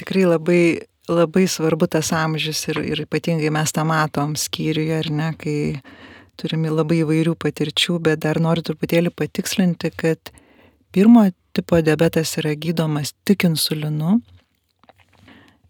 tikrai 0.00 0.24
labai, 0.24 0.62
labai 1.08 1.44
svarbu 1.48 1.88
tas 1.92 2.12
amžius 2.16 2.62
ir, 2.70 2.80
ir 2.92 3.02
ypatingai 3.04 3.50
mes 3.52 3.72
tą 3.76 3.84
matom 3.88 4.36
skyriuje, 4.36 5.00
ar 5.02 5.10
ne, 5.12 5.32
kai 5.40 5.58
turime 6.40 6.70
labai 6.72 7.02
įvairių 7.02 7.34
patirčių, 7.40 7.98
bet 8.04 8.22
dar 8.24 8.40
noriu 8.40 8.64
truputėlį 8.68 9.12
patikslinti, 9.16 9.90
kad 9.96 10.32
pirmo 10.94 11.26
tipo 11.56 11.80
diabetas 11.84 12.36
yra 12.40 12.54
gydomas 12.54 13.12
tik 13.28 13.48
insulinu. 13.48 14.20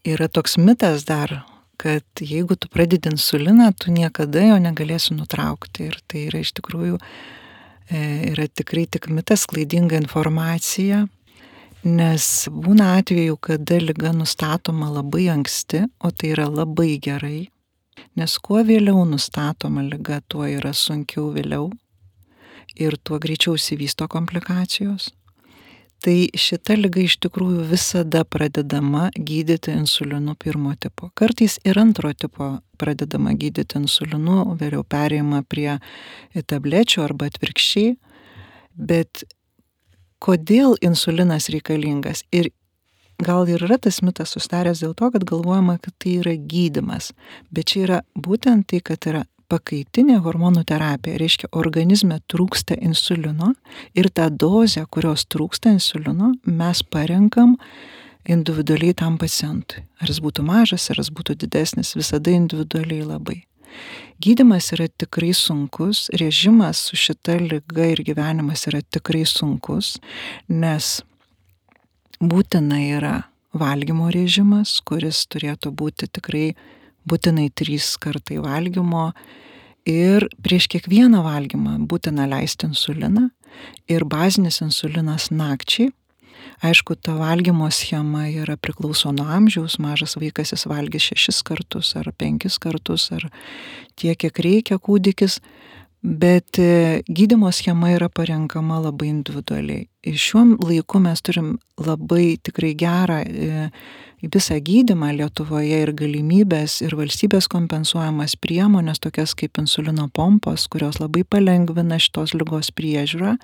Yra 0.07 0.29
toks 0.31 0.59
mitas 0.61 1.07
dar, 1.09 1.41
kad 1.79 2.05
jeigu 2.21 2.57
tu 2.59 2.69
pradedi 2.69 3.13
insuliną, 3.13 3.71
tu 3.79 3.93
niekada 3.95 4.43
jo 4.43 4.57
negalėsi 4.63 5.15
nutraukti. 5.15 5.89
Ir 5.91 5.99
tai 6.11 6.25
yra 6.27 6.43
iš 6.43 6.53
tikrųjų, 6.59 6.99
e, 7.91 8.01
yra 8.33 8.49
tikrai 8.51 8.87
tik 8.91 9.07
mitas, 9.15 9.47
klaidinga 9.51 10.01
informacija, 10.03 11.05
nes 11.87 12.25
būna 12.51 12.97
atveju, 12.99 13.39
kada 13.39 13.79
lyga 13.83 14.13
nustatoma 14.17 14.91
labai 14.91 15.29
anksti, 15.37 15.85
o 16.03 16.11
tai 16.11 16.35
yra 16.35 16.49
labai 16.51 16.97
gerai, 17.03 17.47
nes 18.19 18.39
kuo 18.43 18.65
vėliau 18.67 19.07
nustatoma 19.07 19.87
lyga, 19.87 20.19
tuo 20.27 20.49
yra 20.51 20.75
sunkiau 20.75 21.31
vėliau 21.37 21.71
ir 22.79 22.99
tuo 23.07 23.23
greičiau 23.23 23.55
įsivysto 23.59 24.11
komplikacijos 24.11 25.13
tai 26.05 26.29
šita 26.35 26.77
liga 26.79 27.03
iš 27.03 27.17
tikrųjų 27.25 27.65
visada 27.71 28.25
pradedama 28.25 29.09
gydyti 29.17 29.75
insulinu 29.75 30.37
pirmo 30.39 30.75
tipo. 30.79 31.11
Kartais 31.19 31.59
ir 31.67 31.79
antro 31.81 32.13
tipo 32.15 32.59
pradedama 32.79 33.35
gydyti 33.39 33.81
insulinu, 33.81 34.45
vėliau 34.61 34.85
perėjama 34.87 35.43
prie 35.49 35.79
tablečių 36.39 37.03
arba 37.07 37.31
atvirkščiai. 37.33 37.97
Bet 38.79 39.25
kodėl 40.23 40.77
insulinas 40.87 41.51
reikalingas? 41.51 42.23
Ir 42.31 42.53
gal 43.19 43.49
ir 43.51 43.65
yra 43.67 43.81
tas 43.83 43.99
mitas 44.07 44.37
sustaręs 44.37 44.85
dėl 44.85 44.95
to, 44.95 45.11
kad 45.15 45.27
galvojama, 45.27 45.81
kad 45.83 45.95
tai 45.99 46.21
yra 46.21 46.37
gydimas. 46.39 47.11
Bet 47.51 47.73
čia 47.73 47.83
yra 47.87 47.99
būtent 48.15 48.71
tai, 48.71 48.83
kad 48.85 49.11
yra 49.11 49.25
pakaitinė 49.49 50.19
hormonų 50.25 50.65
terapija. 50.69 51.19
Reiškia, 51.21 51.51
organizme 51.57 52.21
trūksta 52.31 52.77
insulino 52.85 53.55
ir 53.97 54.11
tą 54.15 54.29
dozę, 54.31 54.85
kurios 54.91 55.27
trūksta 55.31 55.73
insulino, 55.77 56.35
mes 56.45 56.83
parenkam 56.85 57.57
individualiai 58.29 58.97
tam 58.97 59.19
pacientui. 59.21 59.85
Ar 60.03 60.13
jis 60.13 60.21
būtų 60.25 60.45
mažas, 60.47 60.91
ar 60.93 61.01
jis 61.01 61.13
būtų 61.15 61.39
didesnis, 61.45 61.95
visada 61.97 62.35
individualiai 62.35 63.07
labai. 63.07 63.43
Gydimas 64.21 64.73
yra 64.75 64.89
tikrai 64.89 65.31
sunkus, 65.37 66.09
režimas 66.21 66.81
su 66.89 66.97
šita 66.99 67.37
lyga 67.43 67.93
ir 67.93 68.03
gyvenimas 68.07 68.67
yra 68.71 68.81
tikrai 68.83 69.25
sunkus, 69.29 69.97
nes 70.49 70.99
būtina 72.19 72.81
yra 72.99 73.15
valgymo 73.55 74.11
režimas, 74.13 74.79
kuris 74.85 75.23
turėtų 75.31 75.71
būti 75.71 76.09
tikrai 76.11 76.49
būtinai 77.09 77.49
trys 77.57 77.95
kartai 78.01 78.39
valgymo 78.45 79.11
ir 79.89 80.29
prieš 80.45 80.69
kiekvieną 80.75 81.23
valgymą 81.25 81.79
būtina 81.89 82.29
leisti 82.29 82.69
insuliną 82.69 83.29
ir 83.91 84.05
bazinis 84.05 84.61
insulinas 84.65 85.31
nakčiai. 85.33 85.93
Aišku, 86.63 86.97
ta 86.99 87.15
valgymo 87.15 87.69
schema 87.71 88.27
yra 88.31 88.57
priklauso 88.59 89.13
nuo 89.15 89.27
amžiaus, 89.31 89.77
mažas 89.83 90.17
vaikas 90.19 90.53
jis 90.55 90.67
valgys 90.71 91.09
šešis 91.11 91.43
kartus 91.47 91.93
ar 91.99 92.11
penkis 92.19 92.59
kartus 92.59 93.09
ar 93.15 93.29
tiek, 93.99 94.19
kiek 94.19 94.41
reikia 94.43 94.79
kūdikis, 94.83 95.39
bet 96.03 96.59
e, 96.59 97.03
gydymo 97.09 97.51
schema 97.53 97.91
yra 97.91 98.09
parenkama 98.09 98.79
labai 98.85 99.11
individualiai. 99.11 99.89
Ir 100.07 100.19
šiuo 100.19 100.45
laiku 100.63 101.01
mes 101.03 101.23
turim 101.27 101.57
labai 101.81 102.39
tikrai 102.43 102.75
gerą 102.79 103.19
e, 103.27 103.69
visą 104.23 104.59
gydymą 104.63 105.11
Lietuvoje 105.19 105.83
ir 105.83 105.93
galimybės 105.99 106.81
ir 106.87 106.95
valstybės 106.99 107.51
kompensuojamas 107.51 108.37
priemonės, 108.39 109.03
tokias 109.03 109.35
kaip 109.39 109.59
insulino 109.59 110.09
pompos, 110.15 110.67
kurios 110.71 111.01
labai 111.03 111.25
palengvina 111.25 111.99
šitos 112.03 112.35
lygos 112.35 112.71
priežiūrą, 112.75 113.37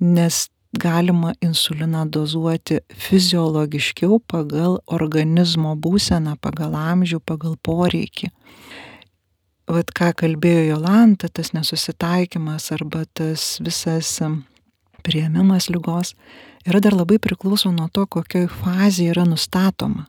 nes 0.00 0.46
galima 0.72 1.34
insuliną 1.44 2.06
dozuoti 2.08 2.80
fiziologiškiau 2.96 4.20
pagal 4.26 4.78
organizmo 4.86 5.74
būseną, 5.76 6.38
pagal 6.40 6.76
amžių, 6.76 7.20
pagal 7.20 7.58
poreikį. 7.60 8.32
Vat 9.72 9.88
ką 9.96 10.10
kalbėjo 10.20 10.66
Jolanta, 10.74 11.30
tas 11.32 11.54
nesusitaikymas 11.56 12.66
arba 12.74 13.06
tas 13.16 13.56
visas 13.64 14.18
prieimimas 15.02 15.70
lygos 15.72 16.12
yra 16.68 16.80
dar 16.84 16.92
labai 16.92 17.16
priklauso 17.22 17.72
nuo 17.72 17.88
to, 17.88 18.04
kokioj 18.04 18.50
fazėje 18.52 19.14
yra 19.14 19.24
nustatoma. 19.24 20.06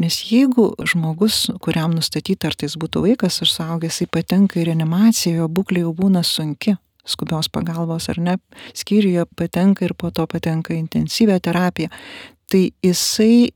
Nes 0.00 0.16
jeigu 0.30 0.70
žmogus, 0.88 1.44
kuriam 1.62 1.92
nustatyta, 1.92 2.48
ar 2.48 2.56
tai 2.56 2.70
būtų 2.80 3.04
vaikas 3.04 3.42
ar 3.44 3.50
suaugęs, 3.52 4.00
jis 4.00 4.10
patenka 4.10 4.62
į 4.62 4.70
reanimaciją, 4.70 5.42
jo 5.42 5.48
būklė 5.52 5.84
jau 5.84 5.92
būna 5.98 6.24
sunki, 6.24 6.78
skubios 7.04 7.50
pagalbos 7.52 8.08
ar 8.08 8.18
ne, 8.22 8.38
skyriuje 8.72 9.26
patenka 9.36 9.84
ir 9.84 9.92
po 9.94 10.10
to 10.10 10.24
patenka 10.26 10.72
intensyvę 10.74 11.36
terapiją, 11.44 11.92
tai 12.48 12.70
jisai 12.82 13.52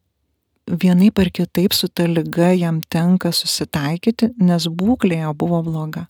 vienai 0.66 1.10
par 1.10 1.30
kitaip 1.30 1.74
su 1.74 1.88
ta 1.88 2.06
lyga 2.06 2.52
jam 2.56 2.80
tenka 2.80 3.32
susitaikyti, 3.32 4.32
nes 4.38 4.68
būklė 4.68 5.22
jo 5.22 5.34
buvo 5.34 5.62
bloga. 5.66 6.06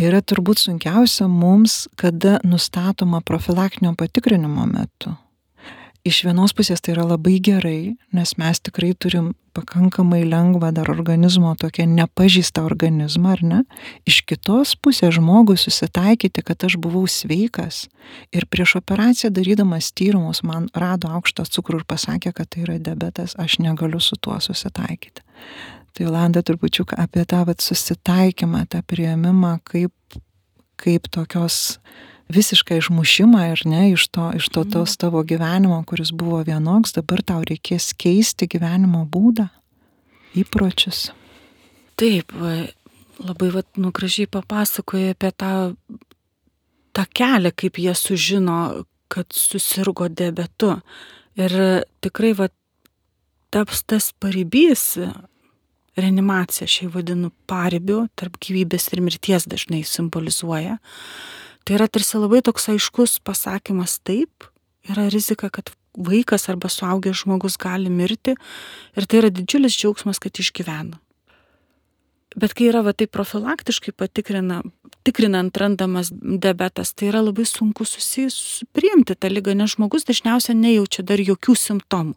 Yra 0.00 0.22
turbūt 0.22 0.62
sunkiausia 0.62 1.26
mums, 1.28 1.88
kada 2.00 2.38
nustatoma 2.44 3.20
profilaktinio 3.20 3.92
patikrinimo 3.98 4.64
metu 4.70 5.16
iš 6.06 6.22
vienos 6.24 6.54
pusės 6.56 6.80
tai 6.80 6.94
yra 6.94 7.04
labai 7.08 7.38
gerai, 7.42 7.94
nes 8.16 8.32
mes 8.40 8.60
tikrai 8.60 8.92
turim 8.94 9.32
pakankamai 9.56 10.22
lengvą 10.28 10.70
dar 10.74 10.90
organizmo 10.92 11.52
tokią 11.58 11.86
nepažįstą 11.90 12.62
organizmą, 12.64 13.34
ar 13.34 13.42
ne? 13.42 13.60
Iš 14.08 14.22
kitos 14.28 14.76
pusės 14.78 15.16
žmogui 15.18 15.58
susitaikyti, 15.60 16.44
kad 16.46 16.64
aš 16.66 16.78
buvau 16.80 17.04
sveikas 17.10 17.88
ir 18.34 18.46
prieš 18.46 18.78
operaciją 18.80 19.32
darydamas 19.34 19.90
tyrimus 19.92 20.44
man 20.46 20.70
rado 20.74 21.10
aukštą 21.10 21.48
cukrų 21.50 21.82
ir 21.82 21.88
pasakė, 21.90 22.32
kad 22.36 22.52
tai 22.52 22.64
yra 22.66 22.78
diabetas, 22.78 23.34
aš 23.38 23.58
negaliu 23.64 24.00
su 24.00 24.16
tuo 24.16 24.38
susitaikyti. 24.40 25.26
Tai 25.98 26.06
Landa 26.06 26.44
turbūt 26.46 26.80
apie 26.96 27.26
tą 27.26 27.42
vat, 27.48 27.60
susitaikymą, 27.60 28.64
tą 28.70 28.84
prieimimą 28.86 29.58
kaip, 29.66 30.20
kaip 30.78 31.10
tokios 31.10 31.80
visišką 32.30 32.78
išmušimą 32.80 33.44
ir 33.52 33.62
ne 33.68 33.82
iš 33.92 34.06
to, 34.14 34.30
iš 34.38 34.48
to 34.54 34.64
tos 34.64 34.96
tavo 35.00 35.22
gyvenimo, 35.26 35.80
kuris 35.86 36.12
buvo 36.12 36.42
vienoks, 36.46 36.94
dabar 36.96 37.22
tau 37.26 37.42
reikės 37.46 37.90
keisti 37.98 38.48
gyvenimo 38.50 39.04
būdą, 39.10 39.48
įpročius. 40.38 41.10
Taip, 42.00 42.32
labai 43.20 43.50
vat, 43.54 43.68
nugražiai 43.76 44.30
papasakoja 44.30 45.14
apie 45.16 45.32
tą, 45.36 45.52
tą 46.96 47.06
kelią, 47.14 47.52
kaip 47.56 47.82
jie 47.82 47.94
sužino, 47.98 48.60
kad 49.10 49.34
susirgo 49.34 50.08
diabetu. 50.08 50.76
Ir 51.40 51.52
tikrai 52.04 52.32
vat, 52.38 52.54
taps 53.50 53.82
tas 53.82 54.12
paribys, 54.22 54.94
reanimacija, 55.98 56.68
aš 56.70 56.78
jį 56.84 56.88
vadinu 56.94 57.32
paribiu, 57.50 58.04
tarp 58.16 58.38
gyvybės 58.40 58.88
ir 58.94 59.02
mirties 59.04 59.48
dažnai 59.50 59.82
simbolizuoja 59.86 60.78
Tai 61.64 61.76
yra 61.76 61.88
tarsi 61.88 62.18
labai 62.18 62.40
toks 62.44 62.70
aiškus 62.72 63.18
pasakymas 63.24 63.98
taip, 64.04 64.48
yra 64.88 65.08
rizika, 65.12 65.50
kad 65.52 65.72
vaikas 65.98 66.48
arba 66.48 66.70
suaugęs 66.70 67.24
žmogus 67.24 67.58
gali 67.60 67.90
mirti 67.90 68.36
ir 68.96 69.06
tai 69.06 69.22
yra 69.22 69.30
didžiulis 69.34 69.76
džiaugsmas, 69.76 70.20
kad 70.22 70.38
išgyvena. 70.38 71.00
Bet 72.38 72.54
kai 72.54 72.68
yra 72.70 72.84
va 72.86 72.92
taip 72.94 73.10
profilaktiškai 73.10 73.90
patikrina, 73.98 74.60
tikrinant 75.02 75.56
randamas 75.58 76.12
diabetas, 76.14 76.92
tai 76.94 77.08
yra 77.10 77.24
labai 77.26 77.42
sunku 77.48 77.82
susipriimti 77.82 79.16
tą 79.18 79.32
lygą, 79.32 79.56
nes 79.58 79.74
žmogus 79.74 80.06
dažniausiai 80.06 80.54
nejaučia 80.54 81.02
dar 81.02 81.18
jokių 81.18 81.56
simptomų. 81.58 82.14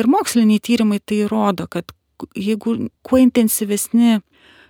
Ir 0.00 0.08
moksliniai 0.08 0.62
tyrimai 0.64 1.02
tai 1.04 1.26
rodo, 1.28 1.68
kad 1.68 1.92
jeigu 2.32 2.88
kuo 3.04 3.20
intensyvesni 3.20 4.22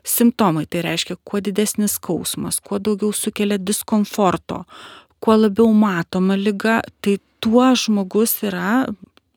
simptomai 0.05 0.67
tai 0.71 0.85
reiškia 0.85 1.17
kuo 1.25 1.41
didesnis 1.41 1.97
skausmas 2.01 2.61
kuo 2.61 2.79
daugiau 2.79 3.13
sukelia 3.13 3.59
diskomforto 3.59 4.65
kuo 5.21 5.37
labiau 5.41 5.73
matoma 5.73 6.37
liga 6.37 6.81
tai 7.01 7.19
tuo 7.41 7.67
žmogus 7.75 8.43
yra 8.49 8.85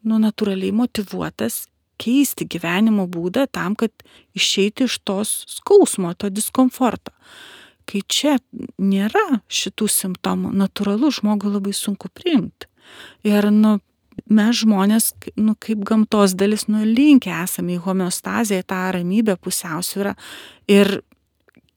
nu 0.08 0.20
natūraliai 0.24 0.76
motyvuotas 0.76 1.66
keisti 2.02 2.48
gyvenimo 2.50 3.08
būdą 3.10 3.48
tam, 3.52 3.76
kad 3.76 3.92
išeiti 4.38 4.88
iš 4.88 5.00
tos 5.06 5.34
skausmo, 5.50 6.14
to 6.14 6.30
diskomforto. 6.34 7.14
Kai 7.88 8.02
čia 8.12 8.36
nėra 8.78 9.42
šitų 9.48 9.88
simptomų, 9.92 10.52
natūralu 10.62 11.12
žmogui 11.16 11.54
labai 11.54 11.74
sunku 11.76 12.12
priimti. 12.14 12.68
Ir, 13.28 13.50
nu, 13.52 13.78
mes 14.26 14.62
žmonės, 14.64 15.12
nu, 15.40 15.56
kaip 15.60 15.84
gamtos 15.88 16.36
dalis, 16.38 16.68
nu, 16.72 16.84
linkę 16.86 17.32
esame 17.44 17.78
į 17.78 17.84
homeostazę, 17.86 18.62
tą 18.68 18.82
ramybę, 18.96 19.38
pusiausvyrą 19.42 20.16
ir 20.72 21.00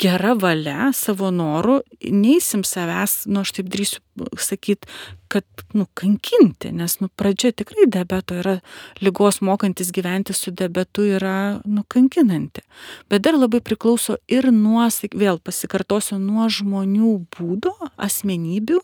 gera 0.00 0.33
valia, 0.38 0.90
savo 0.96 1.29
norų, 1.35 1.81
neįsim 2.09 2.62
savęs, 2.64 3.26
nu, 3.29 3.42
aš 3.44 3.53
taip 3.59 3.68
drįsiu 3.72 4.00
sakyti, 4.40 4.88
kad, 5.33 5.44
nu, 5.76 5.87
kankinti, 5.98 6.70
nes, 6.76 6.96
nu, 7.03 7.11
pradžia 7.20 7.53
tikrai 7.57 7.87
debeto 7.90 8.38
yra, 8.40 8.57
lygos 9.05 9.40
mokantis 9.44 9.92
gyventi 9.94 10.35
su 10.37 10.55
debetu 10.57 11.05
yra, 11.18 11.61
nu, 11.68 11.85
kankinanti. 11.88 12.64
Bet 13.12 13.26
dar 13.26 13.38
labai 13.38 13.61
priklauso 13.64 14.16
ir 14.31 14.48
nuo, 14.55 14.87
vėl 15.12 15.40
pasikartosiu, 15.44 16.18
nuo 16.22 16.48
žmonių 16.48 17.12
būdo, 17.37 17.74
asmenybių. 18.00 18.81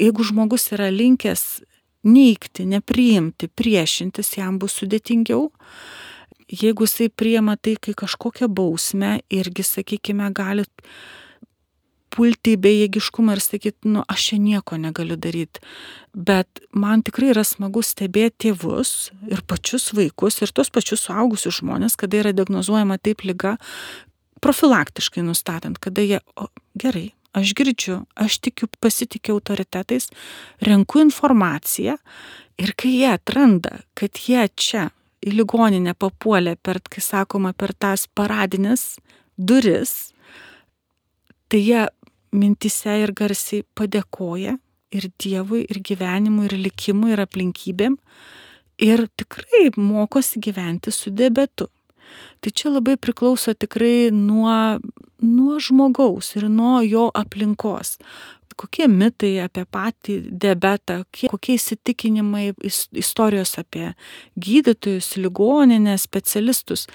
Jeigu 0.00 0.24
žmogus 0.24 0.70
yra 0.72 0.88
linkęs 0.94 1.60
neikti, 2.06 2.66
nepriimti, 2.68 3.48
priešintis, 3.48 4.36
jam 4.38 4.58
bus 4.60 4.78
sudėtingiau. 4.80 5.48
Jeigu 6.50 6.86
jisai 6.86 7.10
priema 7.14 7.56
tai, 7.56 7.76
kai 7.78 7.94
kažkokią 7.94 8.48
bausmę 8.50 9.20
irgi, 9.30 9.64
sakykime, 9.66 10.30
gali 10.34 10.64
pulti 12.10 12.56
į 12.56 12.60
bejėgiškumą 12.64 13.36
ir 13.36 13.42
sakyti, 13.44 13.90
nu, 13.92 14.02
aš 14.10 14.30
čia 14.30 14.38
nieko 14.42 14.78
negaliu 14.80 15.14
daryti. 15.20 15.62
Bet 16.10 16.62
man 16.74 17.04
tikrai 17.06 17.30
yra 17.34 17.44
smagu 17.46 17.84
stebėti 17.86 18.48
tėvus 18.48 19.12
ir 19.30 19.44
pačius 19.46 19.92
vaikus 19.94 20.40
ir 20.42 20.50
tos 20.54 20.72
pačius 20.74 21.06
suaugusius 21.06 21.60
žmonės, 21.60 21.94
kada 22.00 22.24
yra 22.24 22.34
diagnozuojama 22.34 22.98
taip 22.98 23.22
lyga, 23.22 23.56
profilaktiškai 24.42 25.22
nustatant, 25.22 25.78
kada 25.78 26.02
jie, 26.02 26.18
o, 26.34 26.48
gerai, 26.80 27.12
aš 27.36 27.52
girdžiu, 27.58 28.00
aš 28.18 28.38
tikiu, 28.44 28.68
pasitikiu 28.80 29.38
autoritetais, 29.38 30.10
renku 30.64 31.02
informaciją 31.02 31.96
ir 32.60 32.74
kai 32.76 32.94
jie 32.96 33.10
atranda, 33.12 33.80
kad 33.94 34.18
jie 34.18 34.46
čia 34.56 34.88
į 35.20 35.34
ligoninę 35.36 35.94
papuolė 35.98 36.56
per, 36.62 36.80
kai 36.80 37.02
sakoma, 37.04 37.52
per 37.52 37.74
tas 37.76 38.06
paradinės 38.16 38.96
duris, 39.36 40.12
tai 41.48 41.60
jie 41.60 41.86
mintise 42.32 42.94
ir 43.02 43.12
garsiai 43.16 43.64
padėkoja 43.76 44.56
ir 44.90 45.10
Dievui, 45.22 45.64
ir 45.70 45.80
gyvenimui, 45.86 46.48
ir 46.48 46.56
likimui, 46.58 47.12
ir 47.14 47.22
aplinkybėm. 47.24 47.96
Ir 48.80 49.04
tikrai 49.20 49.68
mokosi 49.76 50.40
gyventi 50.42 50.92
su 50.94 51.12
diabetu. 51.12 51.68
Tai 52.40 52.52
čia 52.56 52.72
labai 52.72 52.96
priklauso 52.96 53.54
tikrai 53.54 54.10
nuo, 54.14 54.80
nuo 55.20 55.56
žmogaus 55.60 56.34
ir 56.38 56.48
nuo 56.48 56.80
jo 56.86 57.08
aplinkos 57.14 57.98
kokie 58.60 58.86
mitai 58.90 59.38
apie 59.44 59.64
patį 59.72 60.16
diabetą, 60.42 61.00
kokie 61.30 61.56
įsitikinimai, 61.56 62.50
istorijos 63.00 63.56
apie 63.60 63.92
gydytojus, 64.40 65.14
ligoninės, 65.20 66.04
specialistus. 66.08 66.86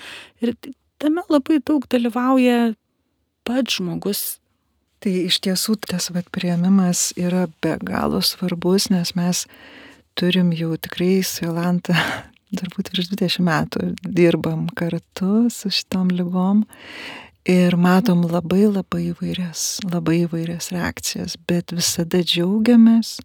Ir 0.44 0.56
tame 1.02 1.26
labai 1.32 1.60
daug 1.66 1.88
dalyvauja 1.92 2.76
pats 3.48 3.80
žmogus. 3.80 4.24
Tai 5.04 5.14
iš 5.28 5.42
tiesų 5.46 5.78
tas 5.86 6.10
vat 6.14 6.30
prieimimas 6.34 7.12
yra 7.20 7.46
be 7.62 7.76
galo 7.84 8.22
svarbus, 8.26 8.90
nes 8.94 9.14
mes 9.18 9.46
turim 10.18 10.54
jau 10.56 10.74
tikrai 10.82 11.20
su 11.26 11.46
Jolanta 11.46 11.98
turbūt 12.60 12.92
virš 12.94 13.12
20 13.14 13.46
metų 13.46 13.92
dirbam 14.04 14.66
kartu 14.78 15.46
su 15.54 15.72
šitom 15.74 16.12
lygom 16.16 16.66
ir 17.46 17.78
matom 17.78 18.26
labai 18.26 18.66
labai 18.68 19.12
įvairias, 19.12 19.80
labai 19.86 20.24
įvairias 20.26 20.72
reakcijas, 20.74 21.38
bet 21.48 21.76
visada 21.76 22.24
džiaugiamės, 22.26 23.20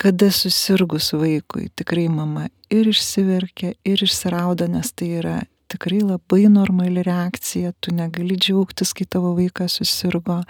kada 0.00 0.30
susirgus 0.34 1.12
vaikui 1.14 1.68
tikrai 1.76 2.08
mama 2.10 2.48
ir 2.72 2.88
išsiverkia, 2.90 3.74
ir 3.86 4.04
išsirauda, 4.06 4.68
nes 4.72 4.90
tai 4.96 5.12
yra 5.20 5.36
tikrai 5.70 6.00
labai 6.04 6.46
normali 6.52 7.02
reakcija, 7.04 7.74
tu 7.80 7.94
negali 7.94 8.36
džiaugtis, 8.38 8.94
kai 8.96 9.06
tavo 9.10 9.34
vaikas 9.36 9.78
susirgo 9.80 10.42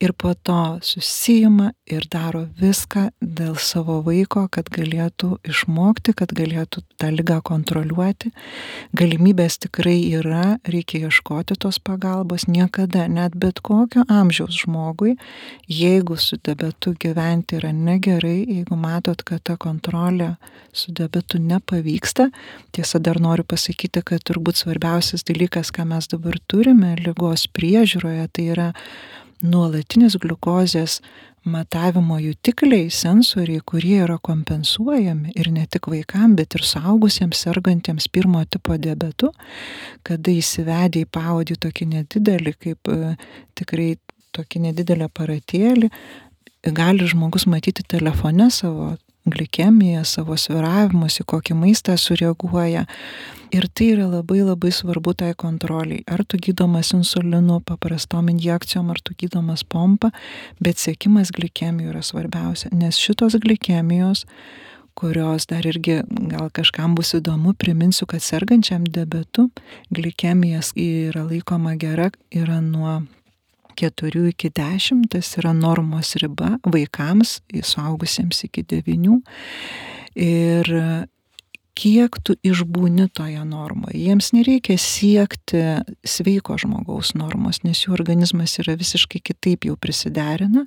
ir 0.00 0.12
po 0.12 0.34
to 0.34 0.78
susijima 0.82 1.72
ir 1.86 2.06
daro 2.10 2.44
viską 2.60 3.08
dėl 3.20 3.56
savo 3.58 3.98
vaiko, 4.06 4.44
kad 4.52 4.70
galėtų 4.70 5.38
išmokti, 5.48 6.14
kad 6.14 6.32
galėtų 6.36 6.84
tą 7.00 7.10
lygą 7.14 7.40
kontroliuoti. 7.46 8.30
Galimybės 8.98 9.58
tikrai 9.64 9.96
yra, 10.20 10.58
reikia 10.68 11.08
ieškoti 11.08 11.58
tos 11.58 11.80
pagalbos 11.82 12.46
niekada, 12.46 13.08
net 13.10 13.34
bet 13.34 13.62
kokio 13.64 14.06
amžiaus 14.08 14.62
žmogui, 14.62 15.16
jeigu 15.66 16.18
su 16.20 16.38
debetu 16.46 16.94
gyventi 16.94 17.58
yra 17.58 17.72
negerai, 17.74 18.44
jeigu 18.46 18.78
matot, 18.78 19.24
kad 19.26 19.42
ta 19.42 19.58
kontrolė 19.58 20.36
su 20.72 20.94
debetu 20.94 21.42
nepavyksta, 21.42 22.30
tiesa 22.72 23.02
dar 23.02 23.18
noriu 23.22 23.42
pasakyti, 23.48 24.04
kad 24.06 24.22
turbūt 24.22 24.62
svarbiausias 24.62 25.26
dalykas, 25.26 25.72
ką 25.74 25.88
mes 25.90 26.06
dabar 26.12 26.38
turime 26.46 26.94
lygos 27.02 27.48
priežiūroje, 27.50 28.28
tai 28.30 28.50
yra 28.54 28.68
nuolatinis 29.42 30.16
gliukozės 30.20 30.98
matavimo 31.48 32.18
jutikliai, 32.20 32.90
sensoriai, 32.92 33.62
kurie 33.64 33.96
yra 34.04 34.18
kompensuojami 34.22 35.32
ir 35.38 35.50
ne 35.54 35.64
tik 35.70 35.88
vaikams, 35.88 36.36
bet 36.36 36.58
ir 36.58 36.64
suaugusiems 36.66 37.40
sergantiems 37.46 38.08
pirmo 38.12 38.42
tipo 38.44 38.76
diabetu, 38.76 39.32
kada 40.06 40.34
įsivedė 40.34 41.06
į 41.06 41.10
paudį 41.14 41.58
tokį 41.64 41.90
nedidelį, 41.94 42.54
kaip 42.66 42.92
e, 42.92 43.14
tikrai 43.58 43.90
tokį 44.36 44.64
nedidelį 44.68 45.08
aparatėlį, 45.08 45.90
gali 46.74 47.06
žmogus 47.08 47.46
matyti 47.48 47.86
telefone 47.86 48.50
savo 48.54 48.96
glikemiją, 49.32 50.04
savo 50.06 50.36
sviravimus, 50.38 51.20
į 51.22 51.26
kokį 51.32 51.56
maistą 51.58 51.96
sureaguoja. 51.98 52.86
Ir 53.54 53.64
tai 53.72 53.92
yra 53.94 54.06
labai 54.10 54.42
labai 54.44 54.70
svarbu 54.74 55.14
tai 55.16 55.32
kontroliai. 55.38 56.02
Ar 56.10 56.20
tu 56.28 56.36
gydomas 56.36 56.92
insulinu, 56.92 57.62
paprastom 57.64 58.28
injekcijom, 58.28 58.90
ar 58.92 59.00
tu 59.00 59.16
gydomas 59.16 59.64
pompa, 59.64 60.12
bet 60.60 60.80
sėkimas 60.80 61.32
glikemijų 61.32 61.94
yra 61.94 62.04
svarbiausia, 62.04 62.72
nes 62.76 63.00
šitos 63.00 63.38
glikemijos 63.40 64.26
kurios 64.98 65.46
dar 65.46 65.66
irgi 65.66 66.00
gal 66.08 66.50
kažkam 66.50 66.96
bus 66.98 67.14
įdomu, 67.14 67.54
priminsiu, 67.54 68.08
kad 68.10 68.24
sergančiam 68.24 68.82
diabetu 68.82 69.46
glikemijas 69.94 70.72
yra 70.74 71.22
laikoma 71.28 71.76
gera, 71.78 72.10
yra 72.34 72.58
nuo 72.64 72.98
keturių 73.78 74.26
iki 74.32 74.50
dešimt, 74.54 75.12
tas 75.14 75.30
yra 75.40 75.54
normos 75.56 76.14
riba 76.20 76.56
vaikams, 76.66 77.38
suaugusiems 77.62 78.44
iki 78.48 78.64
devynių. 78.68 79.20
Ir 80.18 80.72
kiek 81.78 82.16
tu 82.26 82.34
išbūni 82.46 83.06
toje 83.14 83.42
normoje. 83.46 83.94
Jiems 83.98 84.32
nereikia 84.34 84.74
siekti 84.80 85.60
sveiko 86.06 86.56
žmogaus 86.58 87.12
normos, 87.18 87.62
nes 87.62 87.84
jų 87.84 87.94
organizmas 87.94 88.56
yra 88.62 88.74
visiškai 88.78 89.20
kitaip 89.30 89.68
jau 89.68 89.76
prisiderina 89.78 90.64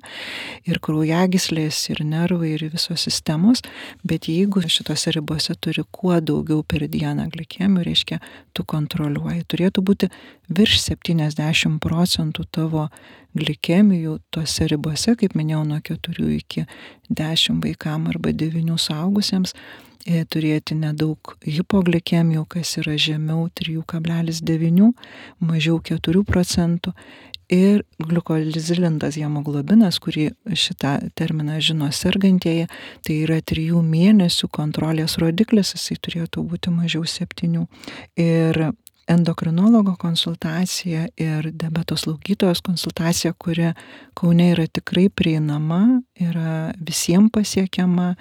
ir 0.68 0.80
kraujagyslės, 0.82 1.84
ir 1.92 2.02
nervai, 2.08 2.54
ir 2.56 2.66
visos 2.72 3.04
sistemos, 3.04 3.60
bet 4.08 4.30
jeigu 4.30 4.64
šitose 4.64 5.12
ribose 5.18 5.56
turi 5.60 5.84
kuo 5.92 6.16
daugiau 6.20 6.64
per 6.64 6.86
dieną 6.88 7.28
glikemių, 7.34 7.84
reiškia, 7.90 8.22
tu 8.56 8.64
kontroliuoji. 8.68 9.44
Turėtų 9.52 9.84
būti 9.84 10.08
virš 10.52 10.80
70 10.86 11.80
procentų 11.82 12.48
tavo 12.52 12.88
glikemijų 13.36 14.18
tose 14.32 14.66
ribose, 14.68 15.14
kaip 15.16 15.36
minėjau, 15.36 15.62
nuo 15.68 15.80
4 15.84 16.28
iki 16.36 16.66
10 17.08 17.62
vaikam 17.64 18.08
arba 18.12 18.32
9 18.32 18.76
suaugusiems 18.80 19.56
turėti 20.04 20.76
nedaug 20.78 21.34
hipoglikemijų, 21.46 22.46
kas 22.50 22.76
yra 22.82 22.96
žemiau 23.00 23.48
3,9, 23.58 24.92
mažiau 25.40 25.78
4 25.78 26.24
procentų 26.28 26.94
ir 27.52 27.82
gliukolizilintas 28.00 29.18
hemoglobinas, 29.20 29.98
kurį 30.02 30.30
šitą 30.56 30.94
terminą 31.18 31.58
žino 31.60 31.90
sergantieji, 31.92 32.68
tai 33.04 33.18
yra 33.26 33.40
3 33.44 33.82
mėnesių 33.84 34.48
kontrolės 34.52 35.18
rodiklis, 35.20 35.74
jisai 35.76 35.98
turėtų 36.00 36.46
būti 36.48 36.72
mažiau 36.72 37.04
7. 37.04 37.66
Ir 38.16 38.62
endokrinologo 39.10 39.94
konsultacija 40.00 41.06
ir 41.16 41.50
diabeto 41.52 41.96
slaugytojos 41.96 42.62
konsultacija, 42.62 43.32
kuri 43.32 43.72
Kaune 44.14 44.50
yra 44.52 44.66
tikrai 44.66 45.08
prieinama, 45.08 46.02
yra 46.20 46.72
visiems 46.78 47.32
pasiekiama. 47.34 48.14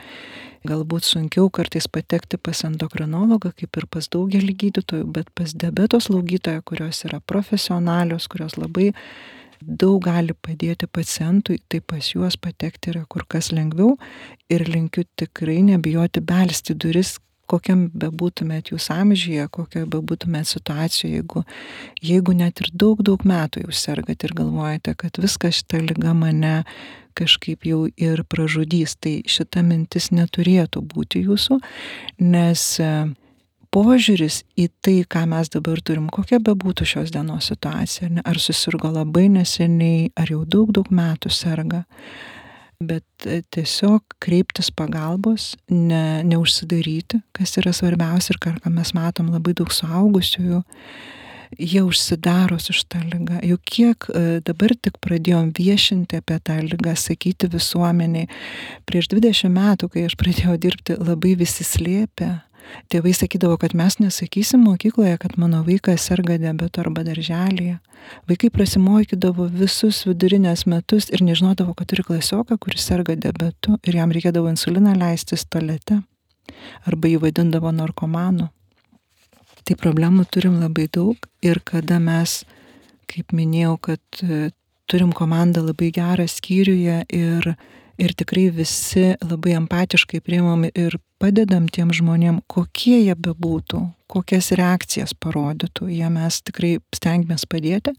Galbūt 0.62 1.08
sunkiau 1.08 1.50
kartais 1.50 1.88
patekti 1.90 2.38
pas 2.38 2.60
endokrinologą, 2.68 3.50
kaip 3.58 3.78
ir 3.82 3.88
pas 3.90 4.06
daugelį 4.14 4.54
gydytojų, 4.64 5.08
bet 5.10 5.32
pas 5.34 5.56
diabeto 5.58 5.98
slaugytoją, 5.98 6.62
kurios 6.62 7.02
yra 7.10 7.18
profesionalios, 7.26 8.28
kurios 8.30 8.60
labai 8.62 8.92
daug 9.62 9.98
gali 10.06 10.34
padėti 10.34 10.86
pacientui, 10.86 11.60
tai 11.70 11.82
pas 11.82 12.14
juos 12.14 12.38
patekti 12.38 12.94
yra 12.94 13.04
kur 13.10 13.26
kas 13.30 13.52
lengviau 13.54 13.96
ir 14.50 14.66
linkiu 14.70 15.06
tikrai 15.18 15.62
nebijoti 15.66 16.22
belsti 16.22 16.78
duris, 16.78 17.18
kokiam 17.52 17.86
bebūtumėt 17.92 18.72
jūs 18.72 18.88
amžyje, 18.94 19.48
kokia 19.54 19.86
bebūtumėt 19.92 20.50
situacijoje, 20.50 21.20
jeigu, 21.20 21.44
jeigu 22.02 22.36
net 22.38 22.64
ir 22.64 22.72
daug, 22.74 23.04
daug 23.06 23.24
metų 23.28 23.66
jūs 23.66 23.84
sergat 23.88 24.26
ir 24.26 24.36
galvojate, 24.38 24.96
kad 24.98 25.20
viskas 25.22 25.62
šita 25.62 25.84
lyga 25.84 26.16
mane 26.18 26.62
kažkaip 27.18 27.66
jau 27.68 27.86
ir 28.00 28.24
pražudys. 28.32 28.96
Tai 29.02 29.20
šita 29.28 29.64
mintis 29.68 30.12
neturėtų 30.16 30.84
būti 30.94 31.26
jūsų, 31.26 31.60
nes 32.24 32.66
e, 32.80 32.92
požiūris 33.72 34.42
į 34.60 34.68
tai, 34.84 34.98
ką 35.08 35.26
mes 35.32 35.52
dabar 35.54 35.82
turim, 35.84 36.10
kokia 36.14 36.42
bebūtų 36.44 36.88
šios 36.94 37.14
dienos 37.14 37.52
situacija, 37.52 38.12
ar 38.24 38.40
susirgo 38.40 38.92
labai 38.92 39.28
neseniai, 39.32 40.12
ar 40.16 40.32
jau 40.32 40.44
daug, 40.46 40.72
daug 40.76 40.92
metų 40.92 41.32
serga, 41.34 41.86
bet 42.88 43.26
e, 43.26 43.42
tiesiog 43.54 44.18
kreiptis 44.24 44.72
pagalbos, 44.74 45.56
ne, 45.70 46.22
neužsidaryti, 46.28 47.22
kas 47.38 47.58
yra 47.62 47.74
svarbiausia 47.76 48.36
ir 48.36 48.42
ką 48.44 48.54
mes 48.74 48.94
matom 48.98 49.32
labai 49.34 49.56
daug 49.58 49.74
suaugusiųjų 49.74 50.62
jie 51.60 51.84
užsidaro 51.84 52.60
su 52.60 52.74
šitą 52.74 53.02
ligą. 53.12 53.40
Juk 53.44 53.64
kiek 53.68 54.08
e, 54.10 54.40
dabar 54.46 54.74
tik 54.76 55.00
pradėjom 55.04 55.52
viešinti 55.58 56.20
apie 56.22 56.38
tą 56.44 56.60
ligą, 56.64 56.96
sakyti 56.96 57.50
visuomeniai. 57.52 58.30
Prieš 58.88 59.12
20 59.12 59.52
metų, 59.52 59.92
kai 59.92 60.06
aš 60.08 60.16
pradėjau 60.20 60.58
dirbti, 60.62 60.98
labai 61.00 61.36
visi 61.40 61.68
slėpė. 61.68 62.32
Tėvai 62.92 63.14
sakydavo, 63.16 63.58
kad 63.62 63.74
mes 63.78 63.98
nesakysim 64.02 64.64
mokykloje, 64.66 65.18
kad 65.22 65.38
mano 65.42 65.62
vaikas 65.68 66.06
serga 66.10 66.38
diabetu 66.42 66.82
arba 66.84 67.04
darželėje. 67.08 67.80
Vaikai 68.30 68.50
prasimokydavo 68.54 69.48
visus 69.52 70.02
vidurinės 70.08 70.66
metus 70.70 71.10
ir 71.14 71.24
nežinodavo, 71.26 71.76
kad 71.78 71.92
turi 71.92 72.06
klasioką, 72.08 72.58
kuris 72.62 72.88
serga 72.88 73.16
diabetu 73.16 73.78
ir 73.88 74.00
jam 74.00 74.14
reikėdavo 74.14 74.52
insuliną 74.52 74.96
leisti 74.98 75.40
stolete. 75.40 76.02
Arba 76.88 77.12
jį 77.12 77.22
vadindavo 77.26 77.72
narkomanu. 77.76 78.50
Tai 79.68 79.78
problemų 79.78 80.26
turim 80.34 80.58
labai 80.60 80.88
daug 80.92 81.30
ir 81.46 81.62
kada 81.64 82.00
mes, 82.02 82.42
kaip 83.12 83.36
minėjau, 83.36 83.76
kad 83.90 84.24
e, 84.26 84.50
turim 84.90 85.14
komandą 85.16 85.62
labai 85.64 85.92
gerą 85.96 86.26
skyriuje 86.28 87.04
ir, 87.14 87.54
ir 88.02 88.16
tikrai 88.18 88.50
visi 88.56 89.12
labai 89.22 89.56
empatiškai 89.60 90.22
priimam 90.26 90.66
ir 90.68 90.98
padedam 91.22 91.68
tiem 91.70 91.94
žmonėm, 91.94 92.42
kokie 92.50 92.98
jie 93.04 93.16
bebūtų, 93.16 93.84
kokias 94.12 94.52
reakcijas 94.58 95.14
parodytų, 95.14 95.92
jie 95.94 96.10
mes 96.12 96.42
tikrai 96.42 96.80
stengiamės 96.96 97.46
padėti. 97.50 97.94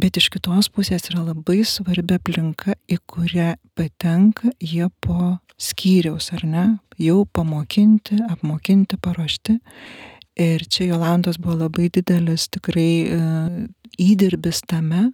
Bet 0.00 0.16
iš 0.18 0.26
kitos 0.34 0.70
pusės 0.74 1.06
yra 1.10 1.22
labai 1.22 1.60
svarbi 1.66 2.16
aplinka, 2.16 2.74
į 2.90 2.98
kurią 3.06 3.52
patenka 3.78 4.50
jie 4.58 4.88
po 5.04 5.36
skyriaus, 5.60 6.32
ar 6.34 6.42
ne, 6.46 6.64
jau 6.98 7.20
pamokinti, 7.30 8.18
apmokinti, 8.26 8.98
paruošti 8.98 9.60
Ir 10.34 10.64
čia 10.66 10.88
Jolantos 10.88 11.36
buvo 11.38 11.54
labai 11.62 11.86
didelis 11.94 12.48
tikrai 12.50 13.06
e, 13.06 13.18
įdirbis 14.02 14.64
tame, 14.66 15.12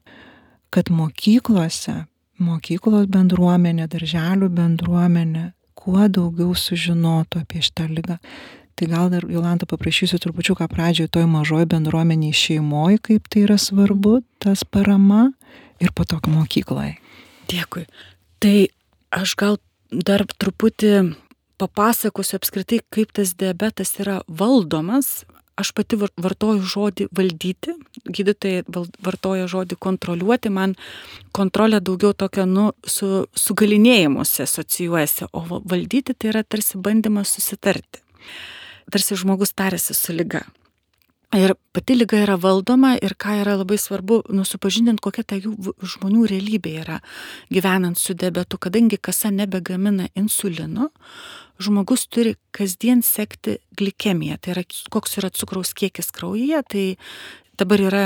kad 0.73 0.89
mokyklose, 0.89 2.07
mokyklos 2.41 3.07
bendruomenė, 3.13 3.87
darželių 3.93 4.51
bendruomenė 4.57 5.51
kuo 5.81 6.07
daugiau 6.13 6.55
sužinotų 6.57 7.45
apie 7.45 7.63
šitą 7.65 7.89
lygą. 7.91 8.19
Tai 8.77 8.89
gal 8.89 9.11
dar, 9.13 9.27
Jolanta, 9.29 9.69
paprašysiu 9.69 10.17
trupučiuką 10.23 10.65
pradžioje 10.73 11.11
toj 11.13 11.27
mažoj 11.29 11.67
bendruomeniai 11.69 12.37
šeimoje, 12.37 13.01
kaip 13.11 13.29
tai 13.29 13.45
yra 13.45 13.59
svarbu, 13.61 14.21
tas 14.41 14.65
parama 14.65 15.31
ir 15.81 15.93
po 15.93 16.07
to 16.09 16.21
mokykloje. 16.29 16.95
Dėkui. 17.51 17.85
Tai 18.41 18.57
aš 19.13 19.35
gal 19.37 19.59
dar 19.93 20.25
truputį 20.25 20.95
papasakosiu 21.61 22.39
apskritai, 22.41 22.81
kaip 22.89 23.13
tas 23.17 23.35
diabetas 23.37 23.93
yra 24.01 24.21
valdomas. 24.29 25.27
Aš 25.61 25.73
pati 25.77 25.99
vartoju 26.01 26.63
žodį 26.65 27.09
valdyti, 27.17 27.75
gydytojai 28.09 28.63
vartoja 29.05 29.49
žodį 29.51 29.77
kontroliuoti, 29.77 30.53
man 30.53 30.77
kontrolė 31.37 31.83
daugiau 31.85 32.15
tokia, 32.17 32.47
nu, 32.49 32.71
su, 32.87 33.27
su 33.35 33.57
galinėjimuose 33.59 34.47
asocijuojasi, 34.47 35.29
o 35.33 35.61
valdyti 35.61 36.17
tai 36.17 36.33
yra 36.33 36.45
tarsi 36.47 36.81
bandymas 36.81 37.35
susitarti. 37.37 38.01
Tarsi 38.91 39.19
žmogus 39.21 39.53
tarėsi 39.55 39.95
su 39.95 40.17
lyga. 40.17 40.47
Ir 41.31 41.53
pati 41.71 41.95
lyga 41.95 42.19
yra 42.25 42.35
valdoma 42.43 42.97
ir 42.99 43.13
ką 43.15 43.37
yra 43.45 43.53
labai 43.61 43.77
svarbu, 43.79 44.25
nusupažindint, 44.35 44.99
kokia 44.99 45.23
ta 45.23 45.37
jų 45.39 45.53
žmonių 45.79 46.25
realybė 46.27 46.73
yra 46.83 46.97
gyvenant 47.55 48.01
su 48.03 48.17
diabetu, 48.19 48.59
kadangi 48.59 48.99
kasa 48.99 49.31
nebegamina 49.31 50.09
insulino, 50.19 50.89
žmogus 51.63 52.09
turi 52.11 52.35
kasdien 52.51 53.05
sekti 53.07 53.61
glikemiją, 53.79 54.41
tai 54.43 54.57
yra 54.57 54.65
koks 54.91 55.21
yra 55.23 55.31
cukraus 55.31 55.71
kiekis 55.79 56.11
kraujyje, 56.17 56.65
tai 56.67 56.85
dabar 57.63 57.85
yra 57.87 58.03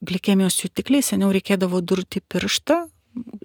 glikemijos 0.00 0.62
jutikliai, 0.62 1.04
seniau 1.04 1.34
reikėdavo 1.36 1.82
durti 1.84 2.22
pirštą, 2.24 2.78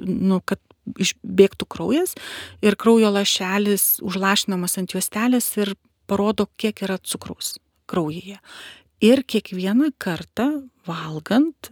nu, 0.08 0.40
kad 0.40 0.62
išbėgtų 1.04 1.68
kraujas 1.68 2.16
ir 2.64 2.80
kraujo 2.80 3.12
lašelis 3.12 3.98
užlašinamas 4.06 4.80
ant 4.80 4.96
juostelės 4.96 5.52
ir 5.60 5.76
parodo, 6.08 6.48
kiek 6.56 6.80
yra 6.86 6.96
cukraus 7.04 7.58
kraujyje. 7.92 8.40
Ir 9.04 9.24
kiekvieną 9.28 9.92
kartą 9.98 10.68
valgant 10.88 11.72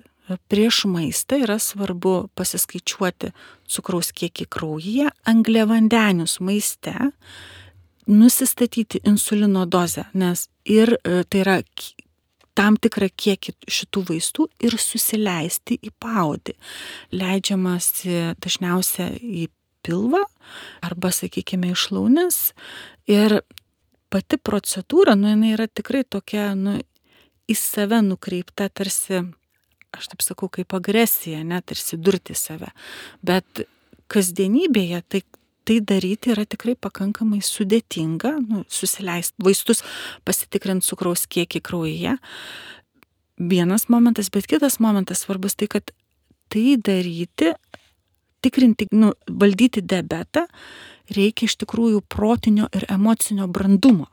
prieš 0.50 0.86
maistą 0.90 1.40
yra 1.44 1.58
svarbu 1.60 2.30
pasiskaičiuoti 2.36 3.32
cukraus 3.68 4.12
kiekį 4.16 4.48
kraujyje, 4.52 5.10
angliavandenius 5.30 6.40
maiste, 6.40 6.94
nusistatyti 8.08 9.02
insulino 9.08 9.66
dozę, 9.66 10.08
nes 10.14 10.48
ir 10.66 10.96
e, 11.04 11.24
tai 11.24 11.44
yra 11.44 11.58
tam 12.58 12.78
tikrą 12.78 13.10
kiekį 13.10 13.56
šitų 13.72 14.04
vaistų 14.12 14.48
ir 14.64 14.78
susileisti 14.80 15.80
į 15.82 15.92
paudį. 16.04 16.56
Leidžiamasi 17.16 18.36
dažniausia 18.44 19.10
į 19.18 19.48
pilvą 19.84 20.22
arba, 20.86 21.12
sakykime, 21.12 21.74
iš 21.74 21.90
launis. 21.96 22.40
Ir 23.10 23.42
pati 24.14 24.38
procedūra, 24.38 25.18
nu, 25.18 25.32
jinai 25.34 25.56
yra 25.56 25.68
tikrai 25.68 26.04
tokia, 26.06 26.52
nu, 26.56 26.78
į 27.50 27.56
save 27.58 28.02
nukreipta 28.06 28.70
tarsi, 28.70 29.22
aš 29.94 30.10
taip 30.12 30.24
sakau, 30.26 30.50
kaip 30.52 30.74
agresija, 30.76 31.44
net 31.48 31.68
tarsi 31.72 32.00
durti 32.00 32.36
save. 32.38 32.72
Bet 33.26 33.66
kasdienybėje 34.12 35.02
tai, 35.10 35.24
tai 35.68 35.80
daryti 35.84 36.34
yra 36.34 36.46
tikrai 36.50 36.76
pakankamai 36.80 37.42
sudėtinga, 37.44 38.36
nu, 38.48 38.64
susileisti 38.72 39.44
vaistus, 39.44 39.84
pasitikrinti 40.28 40.88
cukraus 40.88 41.26
kiekį 41.28 41.64
kraujyje. 41.66 42.18
Vienas 43.44 43.88
momentas, 43.90 44.30
bet 44.32 44.48
kitas 44.48 44.80
momentas 44.84 45.24
svarbus 45.26 45.58
tai, 45.58 45.70
kad 45.72 45.94
tai 46.54 46.76
daryti, 46.78 47.54
tikrinti, 48.44 48.88
nu, 48.94 49.14
valdyti 49.28 49.82
diabetą, 49.82 50.46
reikia 51.16 51.48
iš 51.50 51.58
tikrųjų 51.64 52.04
protinio 52.12 52.68
ir 52.76 52.86
emocinio 52.92 53.48
brandumo. 53.52 54.10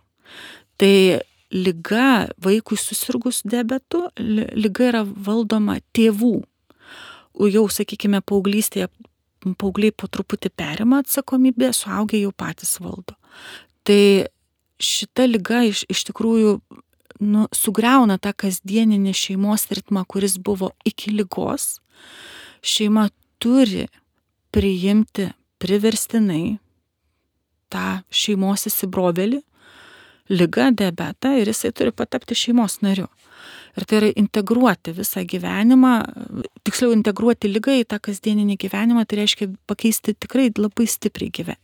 Tai 0.80 1.20
lyga 1.50 2.28
vaikui 2.42 2.78
susirgus 2.78 3.42
diabetu, 3.44 4.06
lyga 4.18 4.90
yra 4.92 5.04
valdoma 5.04 5.80
tėvų. 5.96 6.36
Jau, 7.50 7.64
sakykime, 7.72 8.20
paauglystėje 8.26 8.90
paaugliai 9.58 9.94
po 9.96 10.08
truputį 10.10 10.50
perima 10.52 11.00
atsakomybę, 11.00 11.72
suaugę 11.76 12.20
jau 12.20 12.32
patys 12.36 12.76
valdo. 12.82 13.16
Tai 13.86 14.28
šita 14.80 15.26
lyga 15.28 15.64
iš, 15.68 15.84
iš 15.88 16.04
tikrųjų 16.10 16.54
nu, 17.24 17.46
sugriauna 17.52 18.18
tą 18.20 18.32
kasdieninį 18.36 19.14
šeimos 19.16 19.68
ritmą, 19.72 20.04
kuris 20.08 20.36
buvo 20.38 20.72
iki 20.88 21.12
lygos. 21.14 21.78
Šeima 22.60 23.08
turi 23.40 23.86
priimti 24.52 25.30
priverstinai 25.60 26.58
tą 27.72 28.00
šeimos 28.10 28.66
įsibrovelį, 28.68 29.40
lygą, 30.30 30.70
diabetą 30.78 31.34
ir 31.40 31.50
jisai 31.50 31.72
turi 31.74 31.92
patapti 31.92 32.36
šeimos 32.38 32.80
nariu. 32.84 33.08
Ir 33.78 33.86
tai 33.86 34.00
yra 34.00 34.08
integruoti 34.18 34.92
visą 34.94 35.22
gyvenimą, 35.26 35.92
tiksliau 36.66 36.94
integruoti 36.94 37.50
lygą 37.50 37.76
į 37.80 37.86
tą 37.90 38.00
kasdieninį 38.02 38.56
gyvenimą, 38.64 39.04
tai 39.06 39.20
reiškia 39.22 39.50
pakeisti 39.70 40.14
tikrai 40.18 40.48
labai 40.58 40.88
stipriai 40.90 41.30
gyve, 41.34 41.56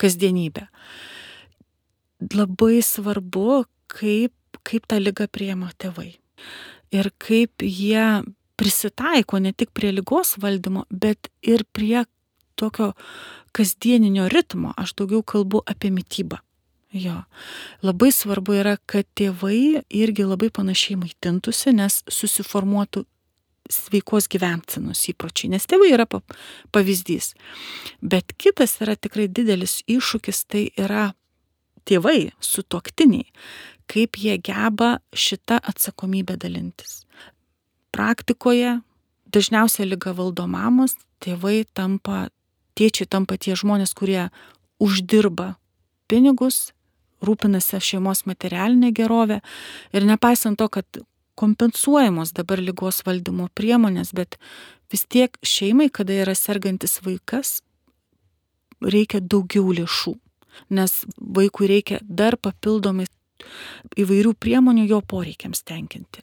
kasdienybę. 0.00 0.66
Labai 2.34 2.80
svarbu, 2.84 3.64
kaip, 3.92 4.32
kaip 4.64 4.88
tą 4.88 5.00
lygą 5.02 5.28
prieima 5.28 5.70
tėvai. 5.78 6.14
Ir 6.94 7.10
kaip 7.20 7.64
jie 7.64 8.24
prisitaiko 8.56 9.40
ne 9.42 9.52
tik 9.52 9.72
prie 9.76 9.92
lygos 9.92 10.36
valdymo, 10.40 10.86
bet 10.90 11.28
ir 11.42 11.66
prie 11.76 12.04
tokio 12.56 12.92
kasdieninio 13.52 14.28
ritmo. 14.32 14.72
Aš 14.76 14.94
daugiau 14.98 15.22
kalbu 15.22 15.62
apie 15.66 15.92
mytybą. 15.94 16.40
Jo. 16.94 17.24
Labai 17.82 18.12
svarbu 18.14 18.54
yra, 18.60 18.76
kad 18.86 19.08
tėvai 19.18 19.82
irgi 19.90 20.26
labai 20.28 20.52
panašiai 20.54 20.94
maitintųsi, 21.00 21.72
nes 21.74 22.04
susiformuotų 22.06 23.02
sveikos 23.72 24.28
gyvensenos 24.30 25.00
įpročiai, 25.10 25.50
nes 25.54 25.66
tėvai 25.66 25.90
yra 25.96 26.06
pavyzdys. 26.06 27.32
Bet 27.98 28.36
kitas 28.38 28.76
yra 28.84 28.94
tikrai 28.94 29.26
didelis 29.26 29.80
iššūkis, 29.90 30.44
tai 30.46 30.68
yra 30.78 31.08
tėvai, 31.88 32.30
sutoktiniai, 32.38 33.26
kaip 33.90 34.20
jie 34.20 34.36
geba 34.38 34.98
šitą 35.10 35.58
atsakomybę 35.64 36.36
dalintis. 36.40 37.02
Praktikoje 37.94 38.78
dažniausiai 39.34 39.88
lyga 39.88 40.14
valdo 40.14 40.46
mamos, 40.46 40.94
tėvai 41.24 41.64
tampa, 41.74 42.28
tėčiai 42.78 43.08
tampa 43.10 43.38
tie 43.40 43.56
žmonės, 43.58 43.96
kurie 43.96 44.28
uždirba 44.82 45.54
pinigus, 46.06 46.73
rūpinasi 47.26 47.80
šeimos 47.82 48.24
materialinė 48.28 48.92
gerovė 48.96 49.40
ir 49.94 50.06
nepaisant 50.08 50.58
to, 50.60 50.68
kad 50.68 51.02
kompensuojamos 51.38 52.32
dabar 52.36 52.62
lygos 52.62 53.02
valdymo 53.06 53.48
priemonės, 53.58 54.12
bet 54.14 54.38
vis 54.92 55.04
tiek 55.10 55.34
šeimai, 55.42 55.90
kada 55.90 56.14
yra 56.24 56.34
sergantis 56.38 57.00
vaikas, 57.04 57.58
reikia 58.84 59.20
daugiau 59.20 59.72
lėšų, 59.74 60.14
nes 60.74 61.00
vaikui 61.18 61.70
reikia 61.70 61.98
dar 62.02 62.36
papildomai 62.38 63.08
įvairių 63.98 64.34
priemonių 64.40 64.86
jo 64.88 65.00
poreikiams 65.02 65.64
tenkinti. 65.66 66.22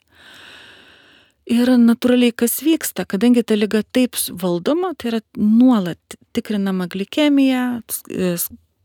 Ir 1.51 1.67
natūraliai 1.75 2.31
kas 2.37 2.59
vyksta, 2.63 3.03
kadangi 3.09 3.43
ta 3.43 3.57
lyga 3.57 3.81
taip 3.83 4.15
valdoma, 4.39 4.93
tai 4.95 5.09
yra 5.11 5.19
nuolat 5.35 6.15
tikrinama 6.37 6.87
glikemija, 6.91 7.81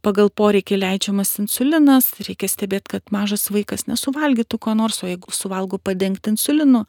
pagal 0.07 0.31
poreikį 0.31 0.79
leidžiamas 0.79 1.35
insulinas, 1.43 2.13
reikia 2.23 2.49
stebėti, 2.51 2.95
kad 2.95 3.13
mažas 3.15 3.49
vaikas 3.51 3.89
nesuvalgytų 3.91 4.61
ko 4.63 4.77
nors, 4.79 5.03
o 5.03 5.11
jeigu 5.11 5.35
suvalgo 5.35 5.81
padengti 5.83 6.31
insulinu, 6.35 6.85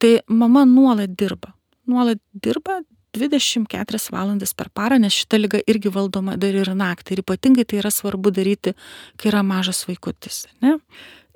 tai 0.00 0.16
mama 0.28 0.64
nuolat 0.68 1.12
dirba. 1.18 1.52
Nuolat 1.90 2.22
dirba 2.32 2.80
24 3.14 4.00
valandas 4.10 4.54
per 4.56 4.70
parą, 4.74 4.98
nes 4.98 5.14
šita 5.14 5.38
lyga 5.38 5.60
irgi 5.70 5.92
valdoma 5.92 6.38
dar 6.40 6.56
ir 6.56 6.72
naktį. 6.74 7.14
Ir 7.14 7.24
ypatingai 7.24 7.66
tai 7.68 7.82
yra 7.82 7.92
svarbu 7.94 8.32
daryti, 8.34 8.74
kai 9.20 9.30
yra 9.30 9.44
mažas 9.46 9.84
vaikutis. 9.88 10.44
Ne? 10.64 10.78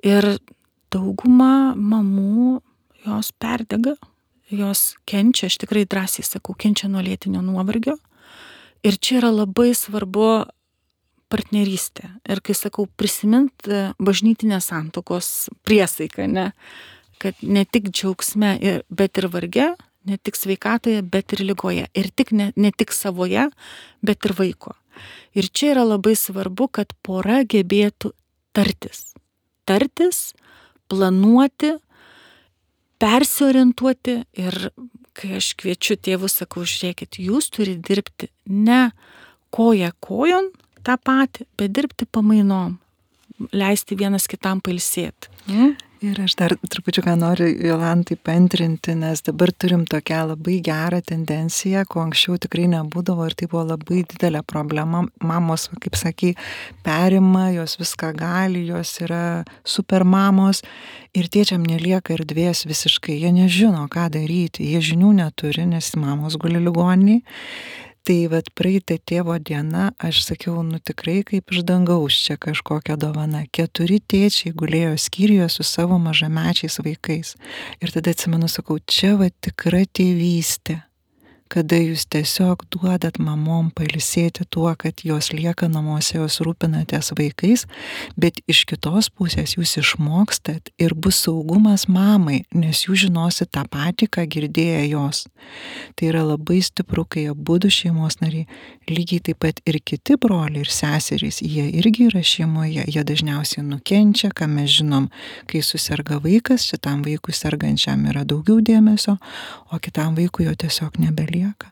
Ir 0.03 0.33
dauguma 0.91 1.75
mamų 1.77 2.59
jos 3.05 3.31
perdega, 3.39 3.95
jos 4.49 4.95
kenčia, 5.07 5.47
aš 5.47 5.59
tikrai 5.61 5.85
drąsiai 5.87 6.25
sakau, 6.25 6.57
kenčia 6.57 6.89
nuo 6.91 7.03
lėtinio 7.05 7.43
nuovargio. 7.45 7.99
Ir 8.83 8.95
čia 8.97 9.19
yra 9.21 9.29
labai 9.31 9.73
svarbu 9.75 10.49
partnerystė. 11.29 12.09
Ir 12.29 12.41
kai 12.45 12.55
sakau, 12.57 12.87
prisimint 12.99 13.69
e, 13.69 13.89
bažnytinės 14.01 14.71
santokos 14.71 15.49
priesaiką, 15.67 16.27
ne, 16.29 16.49
kad 17.21 17.39
ne 17.43 17.65
tik 17.65 17.91
džiaugsme, 17.91 18.55
bet 18.89 19.21
ir 19.21 19.29
varge, 19.31 19.69
ne 20.09 20.17
tik 20.17 20.39
sveikatoje, 20.39 21.03
bet 21.03 21.35
ir 21.35 21.43
lygoje. 21.45 21.87
Ir 21.93 22.09
tik 22.15 22.31
ne, 22.35 22.51
ne 22.55 22.71
tik 22.75 22.93
savoje, 22.95 23.49
bet 24.05 24.25
ir 24.25 24.35
vaiko. 24.37 24.75
Ir 25.37 25.49
čia 25.53 25.73
yra 25.75 25.85
labai 25.87 26.15
svarbu, 26.17 26.69
kad 26.79 26.95
pora 27.05 27.43
gebėtų 27.47 28.13
tartis. 28.55 29.11
Tartis, 29.69 30.31
planuoti, 30.89 31.75
persiorientuoti 32.99 34.15
ir 34.41 34.57
kai 35.19 35.35
aš 35.39 35.53
kviečiu 35.59 35.97
tėvus, 35.99 36.39
sakau, 36.41 36.65
žiūrėkit, 36.67 37.19
jūs 37.21 37.49
turite 37.53 37.83
dirbti 37.85 38.29
ne 38.47 38.89
koja 39.53 39.91
kojon 40.03 40.51
tą 40.83 40.97
patį, 40.97 41.45
bet 41.59 41.75
dirbti 41.75 42.07
pamainom, 42.09 42.77
leisti 43.55 43.97
vienas 43.99 44.27
kitam 44.31 44.63
pailsėti. 44.63 45.31
Mm. 45.49 45.77
Ir 45.99 46.15
aš 46.23 46.37
dar 46.39 46.53
trupučiuką 46.55 47.11
noriu 47.19 47.49
Jolantai 47.59 48.15
pantrinti, 48.23 48.93
nes 48.95 49.19
dabar 49.19 49.51
turim 49.51 49.81
tokią 49.83 50.21
labai 50.29 50.61
gerą 50.63 51.01
tendenciją, 51.03 51.81
ko 51.91 52.05
anksčiau 52.05 52.37
tikrai 52.39 52.69
nebūdavo 52.71 53.25
ir 53.27 53.35
tai 53.35 53.49
buvo 53.51 53.65
labai 53.73 54.05
didelė 54.07 54.39
problema. 54.47 55.01
Mamos, 55.19 55.67
kaip 55.83 55.99
sakai, 55.99 56.29
perima, 56.87 57.49
jos 57.51 57.75
viską 57.81 58.13
gali, 58.15 58.63
jos 58.69 58.93
yra 59.03 59.43
super 59.67 60.07
mamos 60.07 60.63
ir 61.11 61.27
tėčiam 61.27 61.67
nelieka 61.67 62.15
erdvės 62.15 62.63
visiškai, 62.69 63.19
jie 63.19 63.33
nežino, 63.35 63.83
ką 63.91 64.07
daryti, 64.15 64.71
jie 64.71 64.79
žinių 64.93 65.11
neturi, 65.19 65.67
nes 65.67 65.91
mamos 65.99 66.39
guli 66.39 66.63
ligoniai 66.63 67.19
tai 68.09 68.23
vat 68.25 68.47
praeitą 68.57 68.95
tėvo 69.05 69.35
diena 69.37 69.91
aš 70.01 70.23
sakiau 70.25 70.63
nu 70.65 70.79
tikrai 70.81 71.19
kaip 71.27 71.53
iš 71.53 71.61
dangaus 71.61 72.17
čia 72.25 72.39
kažkokia 72.41 72.95
dovana. 72.97 73.43
Keturi 73.53 73.99
tėčiai 74.01 74.55
gulėjo 74.57 74.95
skyriuje 74.97 75.45
su 75.53 75.67
savo 75.67 76.01
mažamečiais 76.01 76.79
vaikais. 76.81 77.35
Ir 77.77 77.93
tada 77.93 78.15
atsimenu 78.17 78.49
sakau 78.49 78.79
čia 78.81 79.13
va 79.21 79.29
tikra 79.29 79.85
tėvystė 79.85 80.79
kada 81.49 81.79
jūs 81.81 82.05
tiesiog 82.13 82.67
duodat 82.69 83.17
mamom 83.21 83.71
pailsėti 83.73 84.45
tuo, 84.53 84.69
kad 84.77 85.01
jos 85.05 85.31
lieka 85.33 85.67
namuose, 85.71 86.19
jos 86.19 86.39
rūpinatės 86.45 87.09
vaikais, 87.17 87.65
bet 88.19 88.37
iš 88.49 88.63
kitos 88.69 89.09
pusės 89.09 89.55
jūs 89.57 89.73
išmokstat 89.81 90.69
ir 90.81 90.93
bus 90.93 91.23
saugumas 91.25 91.87
mamai, 91.89 92.43
nes 92.53 92.83
jūs 92.85 93.07
žinosit 93.07 93.49
tą 93.55 93.65
patį, 93.71 94.09
ką 94.13 94.27
girdėjo 94.29 94.83
jos. 94.91 95.23
Tai 95.97 96.11
yra 96.11 96.21
labai 96.27 96.59
stipru, 96.65 97.05
kai 97.09 97.25
abu 97.31 97.57
du 97.61 97.71
šeimos 97.73 98.19
nariai, 98.21 98.45
lygiai 98.89 99.25
taip 99.29 99.41
pat 99.41 99.63
ir 99.65 99.79
kiti 99.81 100.19
broliai 100.21 100.61
ir 100.61 100.69
seserys, 100.73 101.41
jie 101.41 101.65
irgi 101.81 102.09
yra 102.11 102.21
šeimoje, 102.25 102.85
jie 102.85 103.05
dažniausiai 103.09 103.65
nukenčia, 103.65 104.29
ką 104.35 104.45
mes 104.53 104.69
žinom, 104.77 105.09
kai 105.49 105.63
susirga 105.65 106.21
vaikas, 106.21 106.67
šitam 106.69 107.01
vaikui 107.07 107.33
sergančiam 107.33 108.05
yra 108.11 108.25
daugiau 108.27 108.61
dėmesio, 108.61 109.17
o 109.73 109.81
kitam 109.81 110.13
vaikui 110.19 110.45
jo 110.45 110.53
tiesiog 110.59 111.01
nebelieka 111.01 111.38
lieka. 111.39 111.71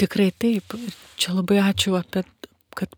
Tikrai 0.00 0.30
taip. 0.32 0.76
Čia 1.20 1.36
labai 1.38 1.60
ačiū 1.62 1.96
apie, 1.98 2.24
kad 2.76 2.94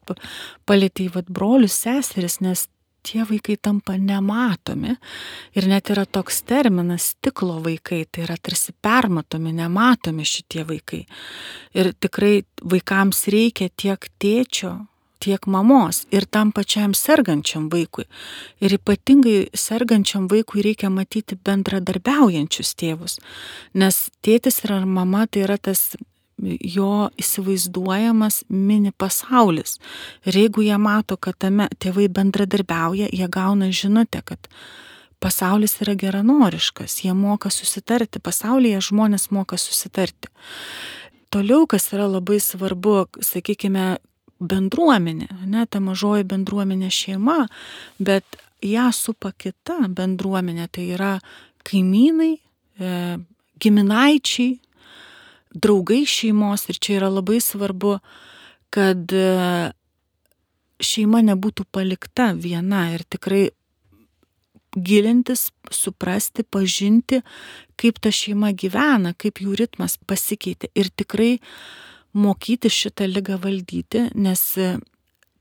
palėtėjai 0.69 1.15
vad 1.17 1.31
brolius, 1.33 1.77
seseris, 1.85 2.41
nes 2.45 2.69
tie 3.03 3.25
vaikai 3.27 3.57
tampa 3.59 3.97
nematomi. 3.99 4.95
Ir 5.59 5.67
net 5.71 5.91
yra 5.91 6.05
toks 6.07 6.43
terminas 6.47 7.13
stiklo 7.17 7.59
vaikai, 7.65 8.05
tai 8.07 8.27
yra 8.27 8.37
tarsi 8.39 8.75
permatomi, 8.83 9.55
nematomi 9.59 10.27
šitie 10.27 10.65
vaikai. 10.69 11.03
Ir 11.75 11.93
tikrai 11.99 12.43
vaikams 12.63 13.27
reikia 13.33 13.73
tiek 13.75 14.09
tėčio, 14.23 14.77
tiek 15.23 15.47
mamos 15.47 16.03
ir 16.11 16.27
tam 16.27 16.51
pačiam 16.53 16.95
sergančiam 16.99 17.69
vaikui. 17.73 18.09
Ir 18.61 18.77
ypatingai 18.79 19.53
sergančiam 19.55 20.29
vaikui 20.31 20.65
reikia 20.67 20.91
matyti 20.91 21.39
bendradarbiaujančius 21.39 22.75
tėvus, 22.79 23.19
nes 23.75 24.09
tėtis 24.27 24.65
ir 24.67 24.83
mama 24.87 25.27
tai 25.31 25.47
yra 25.47 25.59
tas 25.59 25.93
jo 26.43 27.11
įsivaizduojamas 27.21 28.43
mini 28.49 28.93
pasaulis. 28.99 29.79
Ir 30.27 30.39
jeigu 30.43 30.65
jie 30.67 30.79
mato, 30.79 31.17
kad 31.17 31.39
tame 31.39 31.69
tėvai 31.79 32.09
bendradarbiauja, 32.11 33.11
jie 33.13 33.29
gauna 33.31 33.71
žinutę, 33.71 34.23
kad 34.27 34.51
pasaulis 35.23 35.79
yra 35.85 35.95
geranoriškas, 35.99 37.03
jie 37.05 37.15
moka 37.15 37.51
susitarti, 37.51 38.19
pasaulyje 38.19 38.81
žmonės 38.89 39.31
moka 39.31 39.59
susitarti. 39.61 40.31
Toliau, 41.33 41.67
kas 41.71 41.87
yra 41.95 42.09
labai 42.11 42.41
svarbu, 42.43 43.07
sakykime, 43.25 43.97
bendruomenė, 44.43 45.29
ne 45.49 45.67
ta 45.67 45.81
mažoji 45.83 46.27
bendruomenė 46.29 46.91
šeima, 46.93 47.47
bet 47.99 48.25
ją 48.63 48.89
supa 48.95 49.33
kita 49.33 49.89
bendruomenė, 49.89 50.69
tai 50.73 50.89
yra 50.97 51.15
kaimynai, 51.67 52.35
e, 52.79 52.93
giminaičiai, 53.63 54.59
draugai 55.53 56.03
šeimos 56.09 56.69
ir 56.71 56.79
čia 56.83 56.99
yra 57.01 57.11
labai 57.13 57.41
svarbu, 57.43 57.99
kad 58.73 59.13
e, 59.13 59.73
šeima 60.83 61.23
nebūtų 61.27 61.67
palikta 61.71 62.33
viena 62.35 62.89
ir 62.95 63.05
tikrai 63.05 63.51
gilintis, 64.73 65.51
suprasti, 65.71 66.45
pažinti, 66.49 67.21
kaip 67.81 68.01
ta 68.01 68.13
šeima 68.15 68.53
gyvena, 68.57 69.13
kaip 69.13 69.43
jų 69.45 69.57
ritmas 69.61 69.99
pasikeitė. 70.09 70.71
Ir 70.75 70.89
tikrai 70.89 71.37
mokyti 72.13 72.71
šitą 72.73 73.09
lygą 73.11 73.39
valdyti, 73.43 74.09
nes 74.15 74.43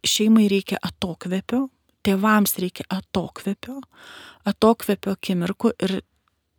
šeimai 0.08 0.48
reikia 0.52 0.80
atokvėpio, 0.82 1.66
tėvams 2.06 2.58
reikia 2.62 2.88
atokvėpio, 2.90 3.80
atokvėpio 4.50 5.18
akimirkų 5.18 5.76
ir 5.86 6.00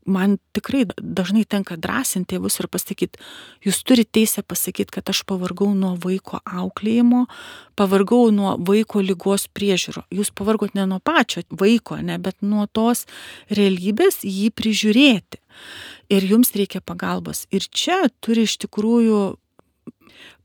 man 0.07 0.39
tikrai 0.53 0.85
dažnai 0.99 1.45
tenka 1.47 1.77
drąsinti 1.79 2.35
tėvus 2.35 2.59
ir 2.61 2.69
pasakyti, 2.73 3.21
jūs 3.63 3.83
turite 3.87 4.11
teisę 4.19 4.43
pasakyti, 4.43 4.91
kad 4.99 5.11
aš 5.13 5.23
pavargau 5.29 5.71
nuo 5.79 5.95
vaiko 6.03 6.41
auklėjimo, 6.43 7.27
pavargau 7.79 8.31
nuo 8.35 8.57
vaiko 8.59 9.03
lygos 9.03 9.47
priežiūro. 9.55 10.05
Jūs 10.15 10.33
pavargot 10.35 10.75
ne 10.79 10.89
nuo 10.91 10.99
pačio 10.99 11.45
vaiko, 11.51 12.01
ne, 12.03 12.19
bet 12.19 12.41
nuo 12.43 12.67
tos 12.67 13.07
realybės 13.51 14.23
jį 14.27 14.51
prižiūrėti. 14.59 15.39
Ir 16.13 16.27
jums 16.27 16.51
reikia 16.57 16.83
pagalbos. 16.83 17.47
Ir 17.55 17.63
čia 17.71 18.03
turi 18.25 18.49
iš 18.49 18.59
tikrųjų 18.65 19.23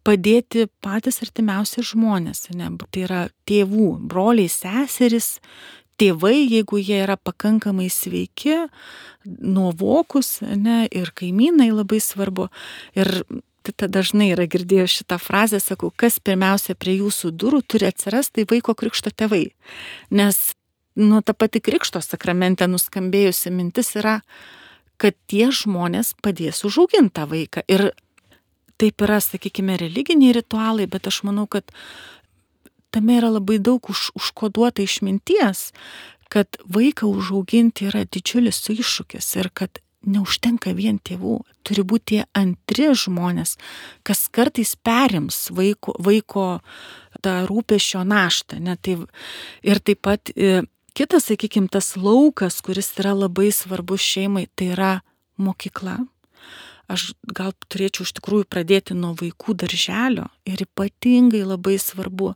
padėti 0.07 0.67
patys 0.83 1.21
artimiausi 1.25 1.83
žmonės, 1.85 2.47
ne, 2.55 2.69
tai 2.91 3.03
yra 3.07 3.23
tėvų, 3.49 3.89
broliai, 4.07 4.47
seseris, 4.51 5.37
tėvai, 5.99 6.45
jeigu 6.45 6.79
jie 6.79 7.01
yra 7.03 7.17
pakankamai 7.17 7.89
sveiki, 7.91 8.67
nuovokus, 9.25 10.37
ne, 10.41 10.85
ir 10.93 11.11
kaimynai 11.17 11.71
labai 11.73 11.99
svarbu. 12.03 12.47
Ir 12.97 13.11
tada 13.67 13.89
dažnai 13.99 14.29
yra 14.31 14.45
girdėjęs 14.47 15.01
šitą 15.01 15.17
frazę, 15.19 15.59
sakau, 15.63 15.89
kas 15.91 16.21
pirmiausia 16.23 16.77
prie 16.79 16.99
jūsų 17.01 17.33
durų 17.35 17.63
turi 17.67 17.89
atsirasti, 17.89 18.45
tai 18.45 18.47
vaiko 18.53 18.77
krikšto 18.77 19.11
tėvai. 19.11 19.49
Nes 20.13 20.53
nuo 20.97 21.21
ta 21.21 21.35
pati 21.35 21.61
krikšto 21.63 22.01
sakramente 22.01 22.67
nuskambėjusi 22.69 23.51
mintis 23.53 23.93
yra, 23.99 24.21
kad 24.97 25.17
tie 25.29 25.49
žmonės 25.53 26.15
padės 26.23 26.63
užauginti 26.65 27.13
tą 27.19 27.27
vaiką. 27.29 27.65
Ir 27.69 27.91
taip 28.77 29.01
yra, 29.05 29.19
sakykime, 29.23 29.77
religiniai 29.81 30.35
ritualai, 30.37 30.87
bet 30.89 31.09
aš 31.09 31.23
manau, 31.27 31.47
kad 31.49 31.71
tame 32.93 33.17
yra 33.19 33.31
labai 33.33 33.59
daug 33.63 33.89
už, 33.91 34.11
užkoduota 34.17 34.85
išminties, 34.85 35.71
kad 36.31 36.59
vaiką 36.67 37.07
užauginti 37.07 37.87
yra 37.89 38.05
didžiulis 38.05 38.61
iššūkis 38.73 39.35
ir 39.39 39.51
kad 39.53 39.81
neužtenka 40.07 40.71
vien 40.77 40.99
tėvų, 41.03 41.39
turi 41.65 41.83
būti 41.87 42.05
tie 42.13 42.21
antri 42.37 42.89
žmonės, 42.95 43.57
kas 44.07 44.27
kartais 44.31 44.75
perims 44.75 45.47
vaiko, 45.51 45.95
vaiko 45.99 46.47
tą 47.23 47.37
rūpešio 47.49 48.03
naštą. 48.07 48.61
Ne, 48.63 48.77
tai, 48.79 48.99
ir 49.65 49.81
taip 49.83 50.03
pat 50.07 50.31
e, 50.35 50.61
kitas, 50.97 51.27
sakykime, 51.31 51.71
tas 51.71 51.95
laukas, 51.99 52.61
kuris 52.63 52.93
yra 53.01 53.15
labai 53.17 53.49
svarbus 53.55 54.05
šeimai, 54.05 54.47
tai 54.55 54.71
yra 54.75 54.93
mokykla 55.41 55.99
aš 56.91 57.11
gal 57.35 57.53
turėčiau 57.67 58.07
iš 58.07 58.13
tikrųjų 58.19 58.47
pradėti 58.51 58.95
nuo 58.97 59.13
vaikų 59.19 59.55
darželio 59.63 60.27
ir 60.47 60.63
ypatingai 60.63 61.43
labai 61.43 61.75
svarbu 61.81 62.33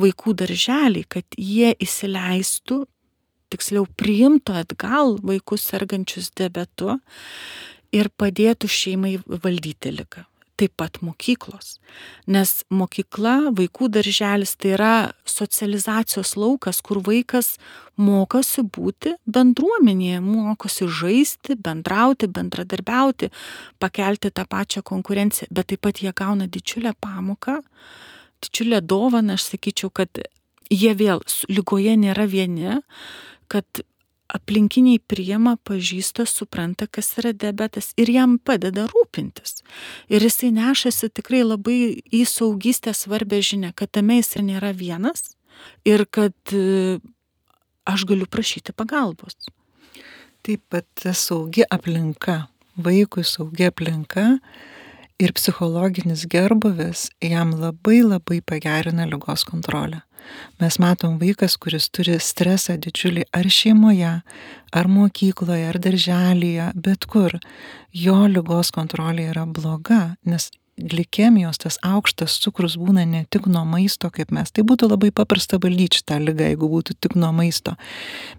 vaikų 0.00 0.34
darželiai, 0.42 1.06
kad 1.08 1.38
jie 1.38 1.72
įsileistų, 1.86 2.84
tiksliau 3.54 3.86
priimtų 3.98 4.58
atgal 4.64 5.16
vaikus 5.22 5.66
sergančius 5.70 6.32
diabetu 6.34 6.98
ir 7.94 8.10
padėtų 8.18 8.70
šeimai 8.70 9.16
valdyti 9.26 9.94
ligą 9.94 10.26
taip 10.60 10.74
pat 10.78 11.00
mokyklos. 11.02 11.78
Nes 12.30 12.62
mokykla, 12.70 13.50
vaikų 13.58 13.88
darželis 13.94 14.54
tai 14.60 14.74
yra 14.76 14.94
socializacijos 15.28 16.34
laukas, 16.38 16.80
kur 16.84 17.00
vaikas 17.04 17.54
mokosi 18.00 18.62
būti 18.62 19.14
bendruomenėje, 19.26 20.20
mokosi 20.24 20.88
žaisti, 21.00 21.58
bendrauti, 21.58 22.30
bendradarbiauti, 22.30 23.30
pakelti 23.82 24.30
tą 24.34 24.46
pačią 24.50 24.84
konkurenciją, 24.86 25.50
bet 25.50 25.72
taip 25.72 25.84
pat 25.86 26.02
jie 26.02 26.14
gauna 26.14 26.46
didžiulę 26.46 26.94
pamoką, 27.02 27.60
didžiulę 28.44 28.82
dovaną, 28.82 29.38
aš 29.38 29.50
sakyčiau, 29.54 29.90
kad 29.90 30.22
jie 30.70 30.94
vėl 30.98 31.22
lygoje 31.50 31.96
nėra 32.00 32.28
vieni, 32.30 32.78
kad 33.50 33.66
aplinkiniai 34.32 34.98
priima, 34.98 35.56
pažįsta, 35.68 36.26
supranta, 36.26 36.86
kas 36.86 37.12
yra 37.20 37.32
diabetas 37.36 37.92
ir 38.00 38.10
jam 38.10 38.38
padeda 38.38 38.86
rūpintis. 38.90 39.60
Ir 40.08 40.24
jisai 40.24 40.50
nešasi 40.56 41.10
tikrai 41.12 41.42
labai 41.44 41.78
į 42.14 42.24
saugystę 42.28 42.94
svarbę 42.96 43.42
žinę, 43.44 43.74
kad 43.76 43.92
tame 43.92 44.18
jis 44.20 44.36
nėra 44.40 44.72
vienas 44.72 45.34
ir 45.84 46.06
kad 46.10 46.34
e, 46.52 46.98
aš 47.84 48.06
galiu 48.08 48.26
prašyti 48.26 48.72
pagalbos. 48.72 49.36
Taip 50.44 50.60
pat 50.72 51.06
saugi 51.16 51.64
aplinka, 51.72 52.46
vaikui 52.76 53.24
saugi 53.24 53.68
aplinka 53.68 54.38
ir 55.20 55.32
psichologinis 55.36 56.26
gerbuvis 56.28 57.08
jam 57.22 57.54
labai 57.60 58.02
labai 58.02 58.40
pagerina 58.40 59.06
lygos 59.08 59.44
kontrolę. 59.44 60.02
Mes 60.62 60.78
matom 60.82 61.18
vaikas, 61.20 61.56
kuris 61.60 61.90
turi 61.94 62.18
stresą 62.22 62.76
didžiulį 62.80 63.28
ar 63.34 63.48
šeimoje, 63.50 64.16
ar 64.74 64.90
mokykloje, 64.90 65.70
ar 65.70 65.78
darželėje, 65.82 66.72
bet 66.74 67.06
kur, 67.10 67.38
jo 67.92 68.18
lygos 68.30 68.74
kontrolė 68.74 69.30
yra 69.32 69.46
bloga, 69.46 70.14
nes 70.24 70.50
glikemijos, 70.76 71.58
tas 71.62 71.76
aukštas 71.86 72.36
cukrus 72.42 72.74
būna 72.80 73.04
ne 73.06 73.22
tik 73.30 73.46
nuo 73.50 73.62
maisto, 73.68 74.10
kaip 74.10 74.32
mes. 74.34 74.50
Tai 74.50 74.64
būtų 74.66 74.88
labai 74.90 75.10
paprasta 75.14 75.58
valdyti 75.62 76.00
šitą 76.00 76.18
lygą, 76.22 76.48
jeigu 76.50 76.70
būtų 76.70 76.96
tik 76.98 77.14
nuo 77.18 77.30
maisto. 77.36 77.76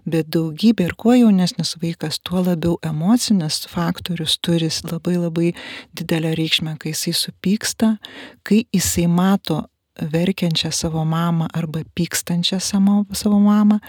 Bet 0.04 0.28
daugybė 0.34 0.90
ir 0.90 0.96
kuo 1.00 1.16
jaunesnis 1.16 1.76
vaikas, 1.82 2.20
tuo 2.20 2.44
labiau 2.44 2.76
emocinis 2.84 3.64
faktorius 3.72 4.36
turi 4.38 4.68
labai 4.90 5.16
labai 5.16 5.54
didelę 5.96 6.34
reikšmę, 6.36 6.76
kai 6.82 6.92
jisai 6.92 7.16
supyksta, 7.16 7.96
kai 8.44 8.64
jisai 8.74 9.06
mato 9.08 9.64
verkiančią 10.00 10.70
savo 10.70 11.04
mamą 11.04 11.48
arba 11.52 11.80
pykstančią 11.94 12.60
savo, 12.60 13.04
savo 13.12 13.40
mamą, 13.40 13.80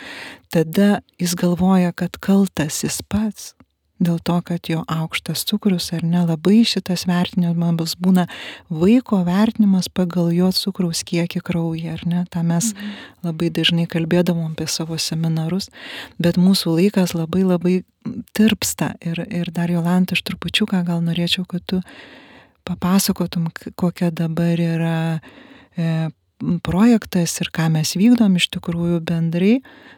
tada 0.50 1.00
jis 1.20 1.36
galvoja, 1.36 1.92
kad 1.92 2.18
kaltas 2.18 2.84
jis 2.84 3.02
pats, 3.08 3.54
dėl 4.00 4.20
to, 4.22 4.38
kad 4.46 4.70
jo 4.70 4.84
aukštas 4.88 5.44
cukrus 5.50 5.90
ar 5.96 6.04
ne 6.06 6.22
labai 6.26 6.62
šitas 6.68 7.08
vertinimas 7.10 7.96
būna 8.00 8.28
vaiko 8.70 9.24
vertinimas 9.26 9.90
pagal 9.90 10.30
jo 10.36 10.52
cukraus 10.54 11.04
kiekį 11.08 11.42
kraujyje, 11.46 11.96
ar 11.96 12.06
ne, 12.06 12.24
tą 12.30 12.44
mes 12.46 12.72
mhm. 12.74 12.94
labai 13.26 13.50
dažnai 13.54 13.88
kalbėdavom 13.90 14.54
apie 14.54 14.70
savo 14.70 15.00
seminarus, 15.02 15.72
bet 16.22 16.38
mūsų 16.38 16.78
laikas 16.78 17.16
labai 17.18 17.44
labai 17.48 17.76
tirpsta 18.38 18.94
ir, 19.02 19.24
ir 19.34 19.52
dar 19.52 19.74
Jolanta, 19.74 20.16
aš 20.16 20.24
trupučiuką 20.30 20.84
gal 20.88 21.02
norėčiau, 21.04 21.48
kad 21.50 21.66
tu 21.68 21.82
papasakotum, 22.68 23.50
kokia 23.80 24.12
dabar 24.12 24.60
yra 24.60 24.98
e, 25.18 25.36
projektas 26.62 27.34
ir 27.42 27.50
ką 27.54 27.68
mes 27.74 27.96
vykdom 27.98 28.36
iš 28.38 28.48
tikrųjų 28.54 29.00
bendrai 29.06 29.58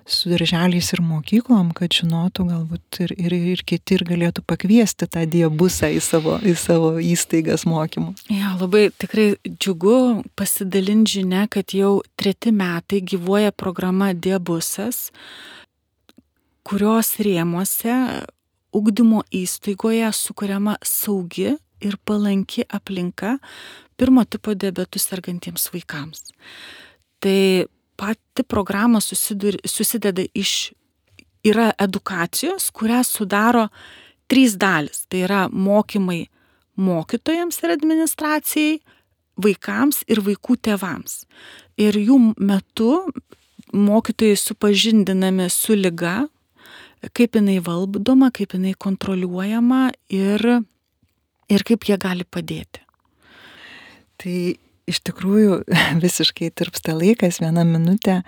su 0.09 0.31
darželiais 0.31 0.87
ir 0.95 1.01
mokyklom, 1.03 1.73
kad 1.75 1.93
žinotų 1.93 2.45
galbūt 2.47 2.99
ir, 3.03 3.13
ir, 3.19 3.35
ir 3.53 3.63
kiti 3.67 3.97
ir 3.97 4.05
galėtų 4.07 4.45
pakviesti 4.47 5.09
tą 5.11 5.25
diabusą 5.29 5.91
į 5.91 5.99
savo, 6.03 6.37
į 6.39 6.55
savo 6.57 6.93
įstaigas 7.03 7.67
mokymų. 7.69 8.15
Ja, 8.31 8.55
labai 8.59 8.87
tikrai 8.95 9.33
džiugu 9.49 10.23
pasidalinti 10.39 11.19
žinia, 11.19 11.45
kad 11.51 11.75
jau 11.75 11.99
treti 12.19 12.55
metai 12.55 13.03
gyvuoja 13.03 13.51
programa 13.51 14.13
Diabusas, 14.13 15.09
kurios 16.63 17.17
rėmuose 17.19 17.95
ugdymo 18.75 19.25
įstaigoje 19.33 20.09
sukuriama 20.15 20.77
saugi 20.85 21.57
ir 21.83 21.95
palanki 22.05 22.65
aplinka 22.69 23.37
pirmo 23.99 24.23
tipo 24.25 24.55
diabetu 24.55 24.99
sergantiems 24.99 25.67
vaikams. 25.73 26.31
Tai 27.19 27.67
pati 27.99 28.45
programa 28.47 29.01
susidur, 29.03 29.59
susideda 29.67 30.23
iš, 30.33 30.71
yra 31.43 31.71
edukacijos, 31.79 32.69
kurią 32.71 33.03
sudaro 33.03 33.67
trys 34.31 34.55
dalis. 34.59 35.03
Tai 35.11 35.25
yra 35.27 35.41
mokymai 35.51 36.23
mokytojams 36.79 37.59
ir 37.63 37.75
administracijai, 37.75 38.79
vaikams 39.39 40.03
ir 40.07 40.23
vaikų 40.23 40.57
tėvams. 40.67 41.23
Ir 41.79 41.99
jų 41.99 42.19
metu 42.39 42.91
mokytojai 43.75 44.37
supažindinami 44.39 45.47
su 45.53 45.75
lyga, 45.77 46.27
kaip 47.15 47.37
jinai 47.37 47.59
valdoma, 47.63 48.31
kaip 48.35 48.55
jinai 48.55 48.75
kontroliuojama 48.75 49.89
ir, 50.11 50.45
ir 51.49 51.65
kaip 51.67 51.87
jie 51.87 51.99
gali 51.99 52.27
padėti. 52.27 52.83
Tai 54.19 54.35
iš 54.89 54.99
tikrųjų 55.07 55.61
visiškai 56.05 56.51
tirpsta 56.51 56.95
laikas, 56.97 57.39
viena 57.43 57.65
minutė 57.67 58.21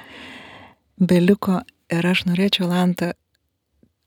beliko 1.02 1.62
ir 1.92 2.08
aš 2.08 2.26
norėčiau, 2.30 2.70
Lanta, 2.72 3.14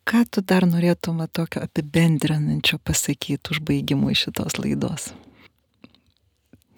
ką 0.08 0.24
tu 0.30 0.44
dar 0.44 0.66
norėtum 0.68 1.20
tokio 1.32 1.64
apibendrinančio 1.64 2.78
pasakyti 2.84 3.54
užbaigimui 3.54 4.16
šitos 4.16 4.58
laidos? 4.60 5.12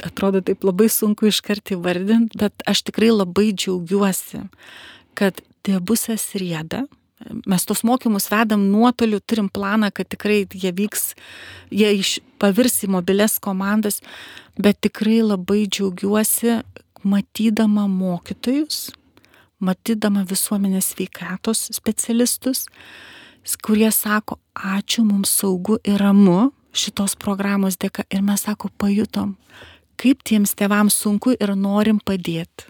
Atrodo 0.04 0.42
taip 0.44 0.64
labai 0.66 0.90
sunku 0.92 1.30
iškart 1.30 1.72
įvardinti, 1.72 2.36
bet 2.40 2.64
aš 2.68 2.84
tikrai 2.90 3.08
labai 3.14 3.48
džiaugiuosi, 3.54 4.42
kad 5.16 5.40
diabusas 5.64 6.28
rieda, 6.36 6.84
mes 7.46 7.64
tos 7.64 7.82
mokymus 7.86 8.28
vedam 8.30 8.62
nuotoliu, 8.70 9.20
turim 9.20 9.48
planą, 9.48 9.90
kad 9.94 10.08
tikrai 10.08 10.44
jie 10.52 10.72
vyks, 10.76 11.14
jie 11.72 11.92
iš, 12.00 12.18
pavirs 12.40 12.82
į 12.84 12.90
mobiles 12.96 13.38
komandas, 13.42 14.02
bet 14.60 14.80
tikrai 14.84 15.22
labai 15.24 15.64
džiaugiuosi 15.66 16.60
matydama 17.06 17.86
mokytojus, 17.88 18.90
matydama 19.62 20.26
visuomenės 20.28 20.92
veikatos 20.98 21.68
specialistus, 21.76 22.66
kurie 23.62 23.88
sako, 23.94 24.40
ačiū, 24.54 25.04
mums 25.06 25.32
saugu 25.38 25.78
ir 25.86 26.00
ramu 26.02 26.50
šitos 26.76 27.16
programos 27.16 27.78
dėka 27.80 28.04
ir 28.12 28.24
mes 28.26 28.42
sako, 28.44 28.68
pajutom, 28.76 29.36
kaip 29.96 30.24
tiems 30.26 30.52
tėvams 30.58 30.96
sunku 30.98 31.36
ir 31.38 31.54
norim 31.56 32.02
padėti. 32.04 32.68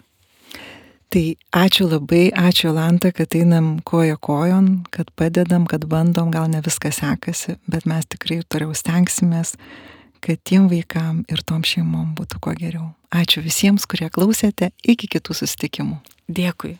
Tai 1.07 1.23
ačiū 1.55 1.87
labai, 1.87 2.33
ačiū 2.35 2.73
Lanta, 2.75 3.13
kad 3.15 3.35
einam 3.35 3.77
koja 3.87 4.17
kojon, 4.19 4.83
kad 4.91 5.11
padedam, 5.15 5.63
kad 5.65 5.85
bandom, 5.87 6.31
gal 6.31 6.49
ne 6.51 6.59
viskas 6.65 6.99
sekasi, 6.99 7.55
bet 7.67 7.87
mes 7.87 8.09
tikrai 8.11 8.41
toliau 8.43 8.75
stengsimės, 8.75 9.55
kad 10.19 10.41
tiem 10.43 10.67
vaikam 10.67 11.23
ir 11.31 11.43
tom 11.47 11.63
šeimom 11.63 12.11
būtų 12.17 12.41
kuo 12.43 12.55
geriau. 12.59 12.89
Ačiū 13.15 13.39
visiems, 13.45 13.87
kurie 13.87 14.09
klausėte, 14.11 14.73
iki 14.83 15.07
kitų 15.15 15.37
susitikimų. 15.39 16.01
Dėkui. 16.27 16.75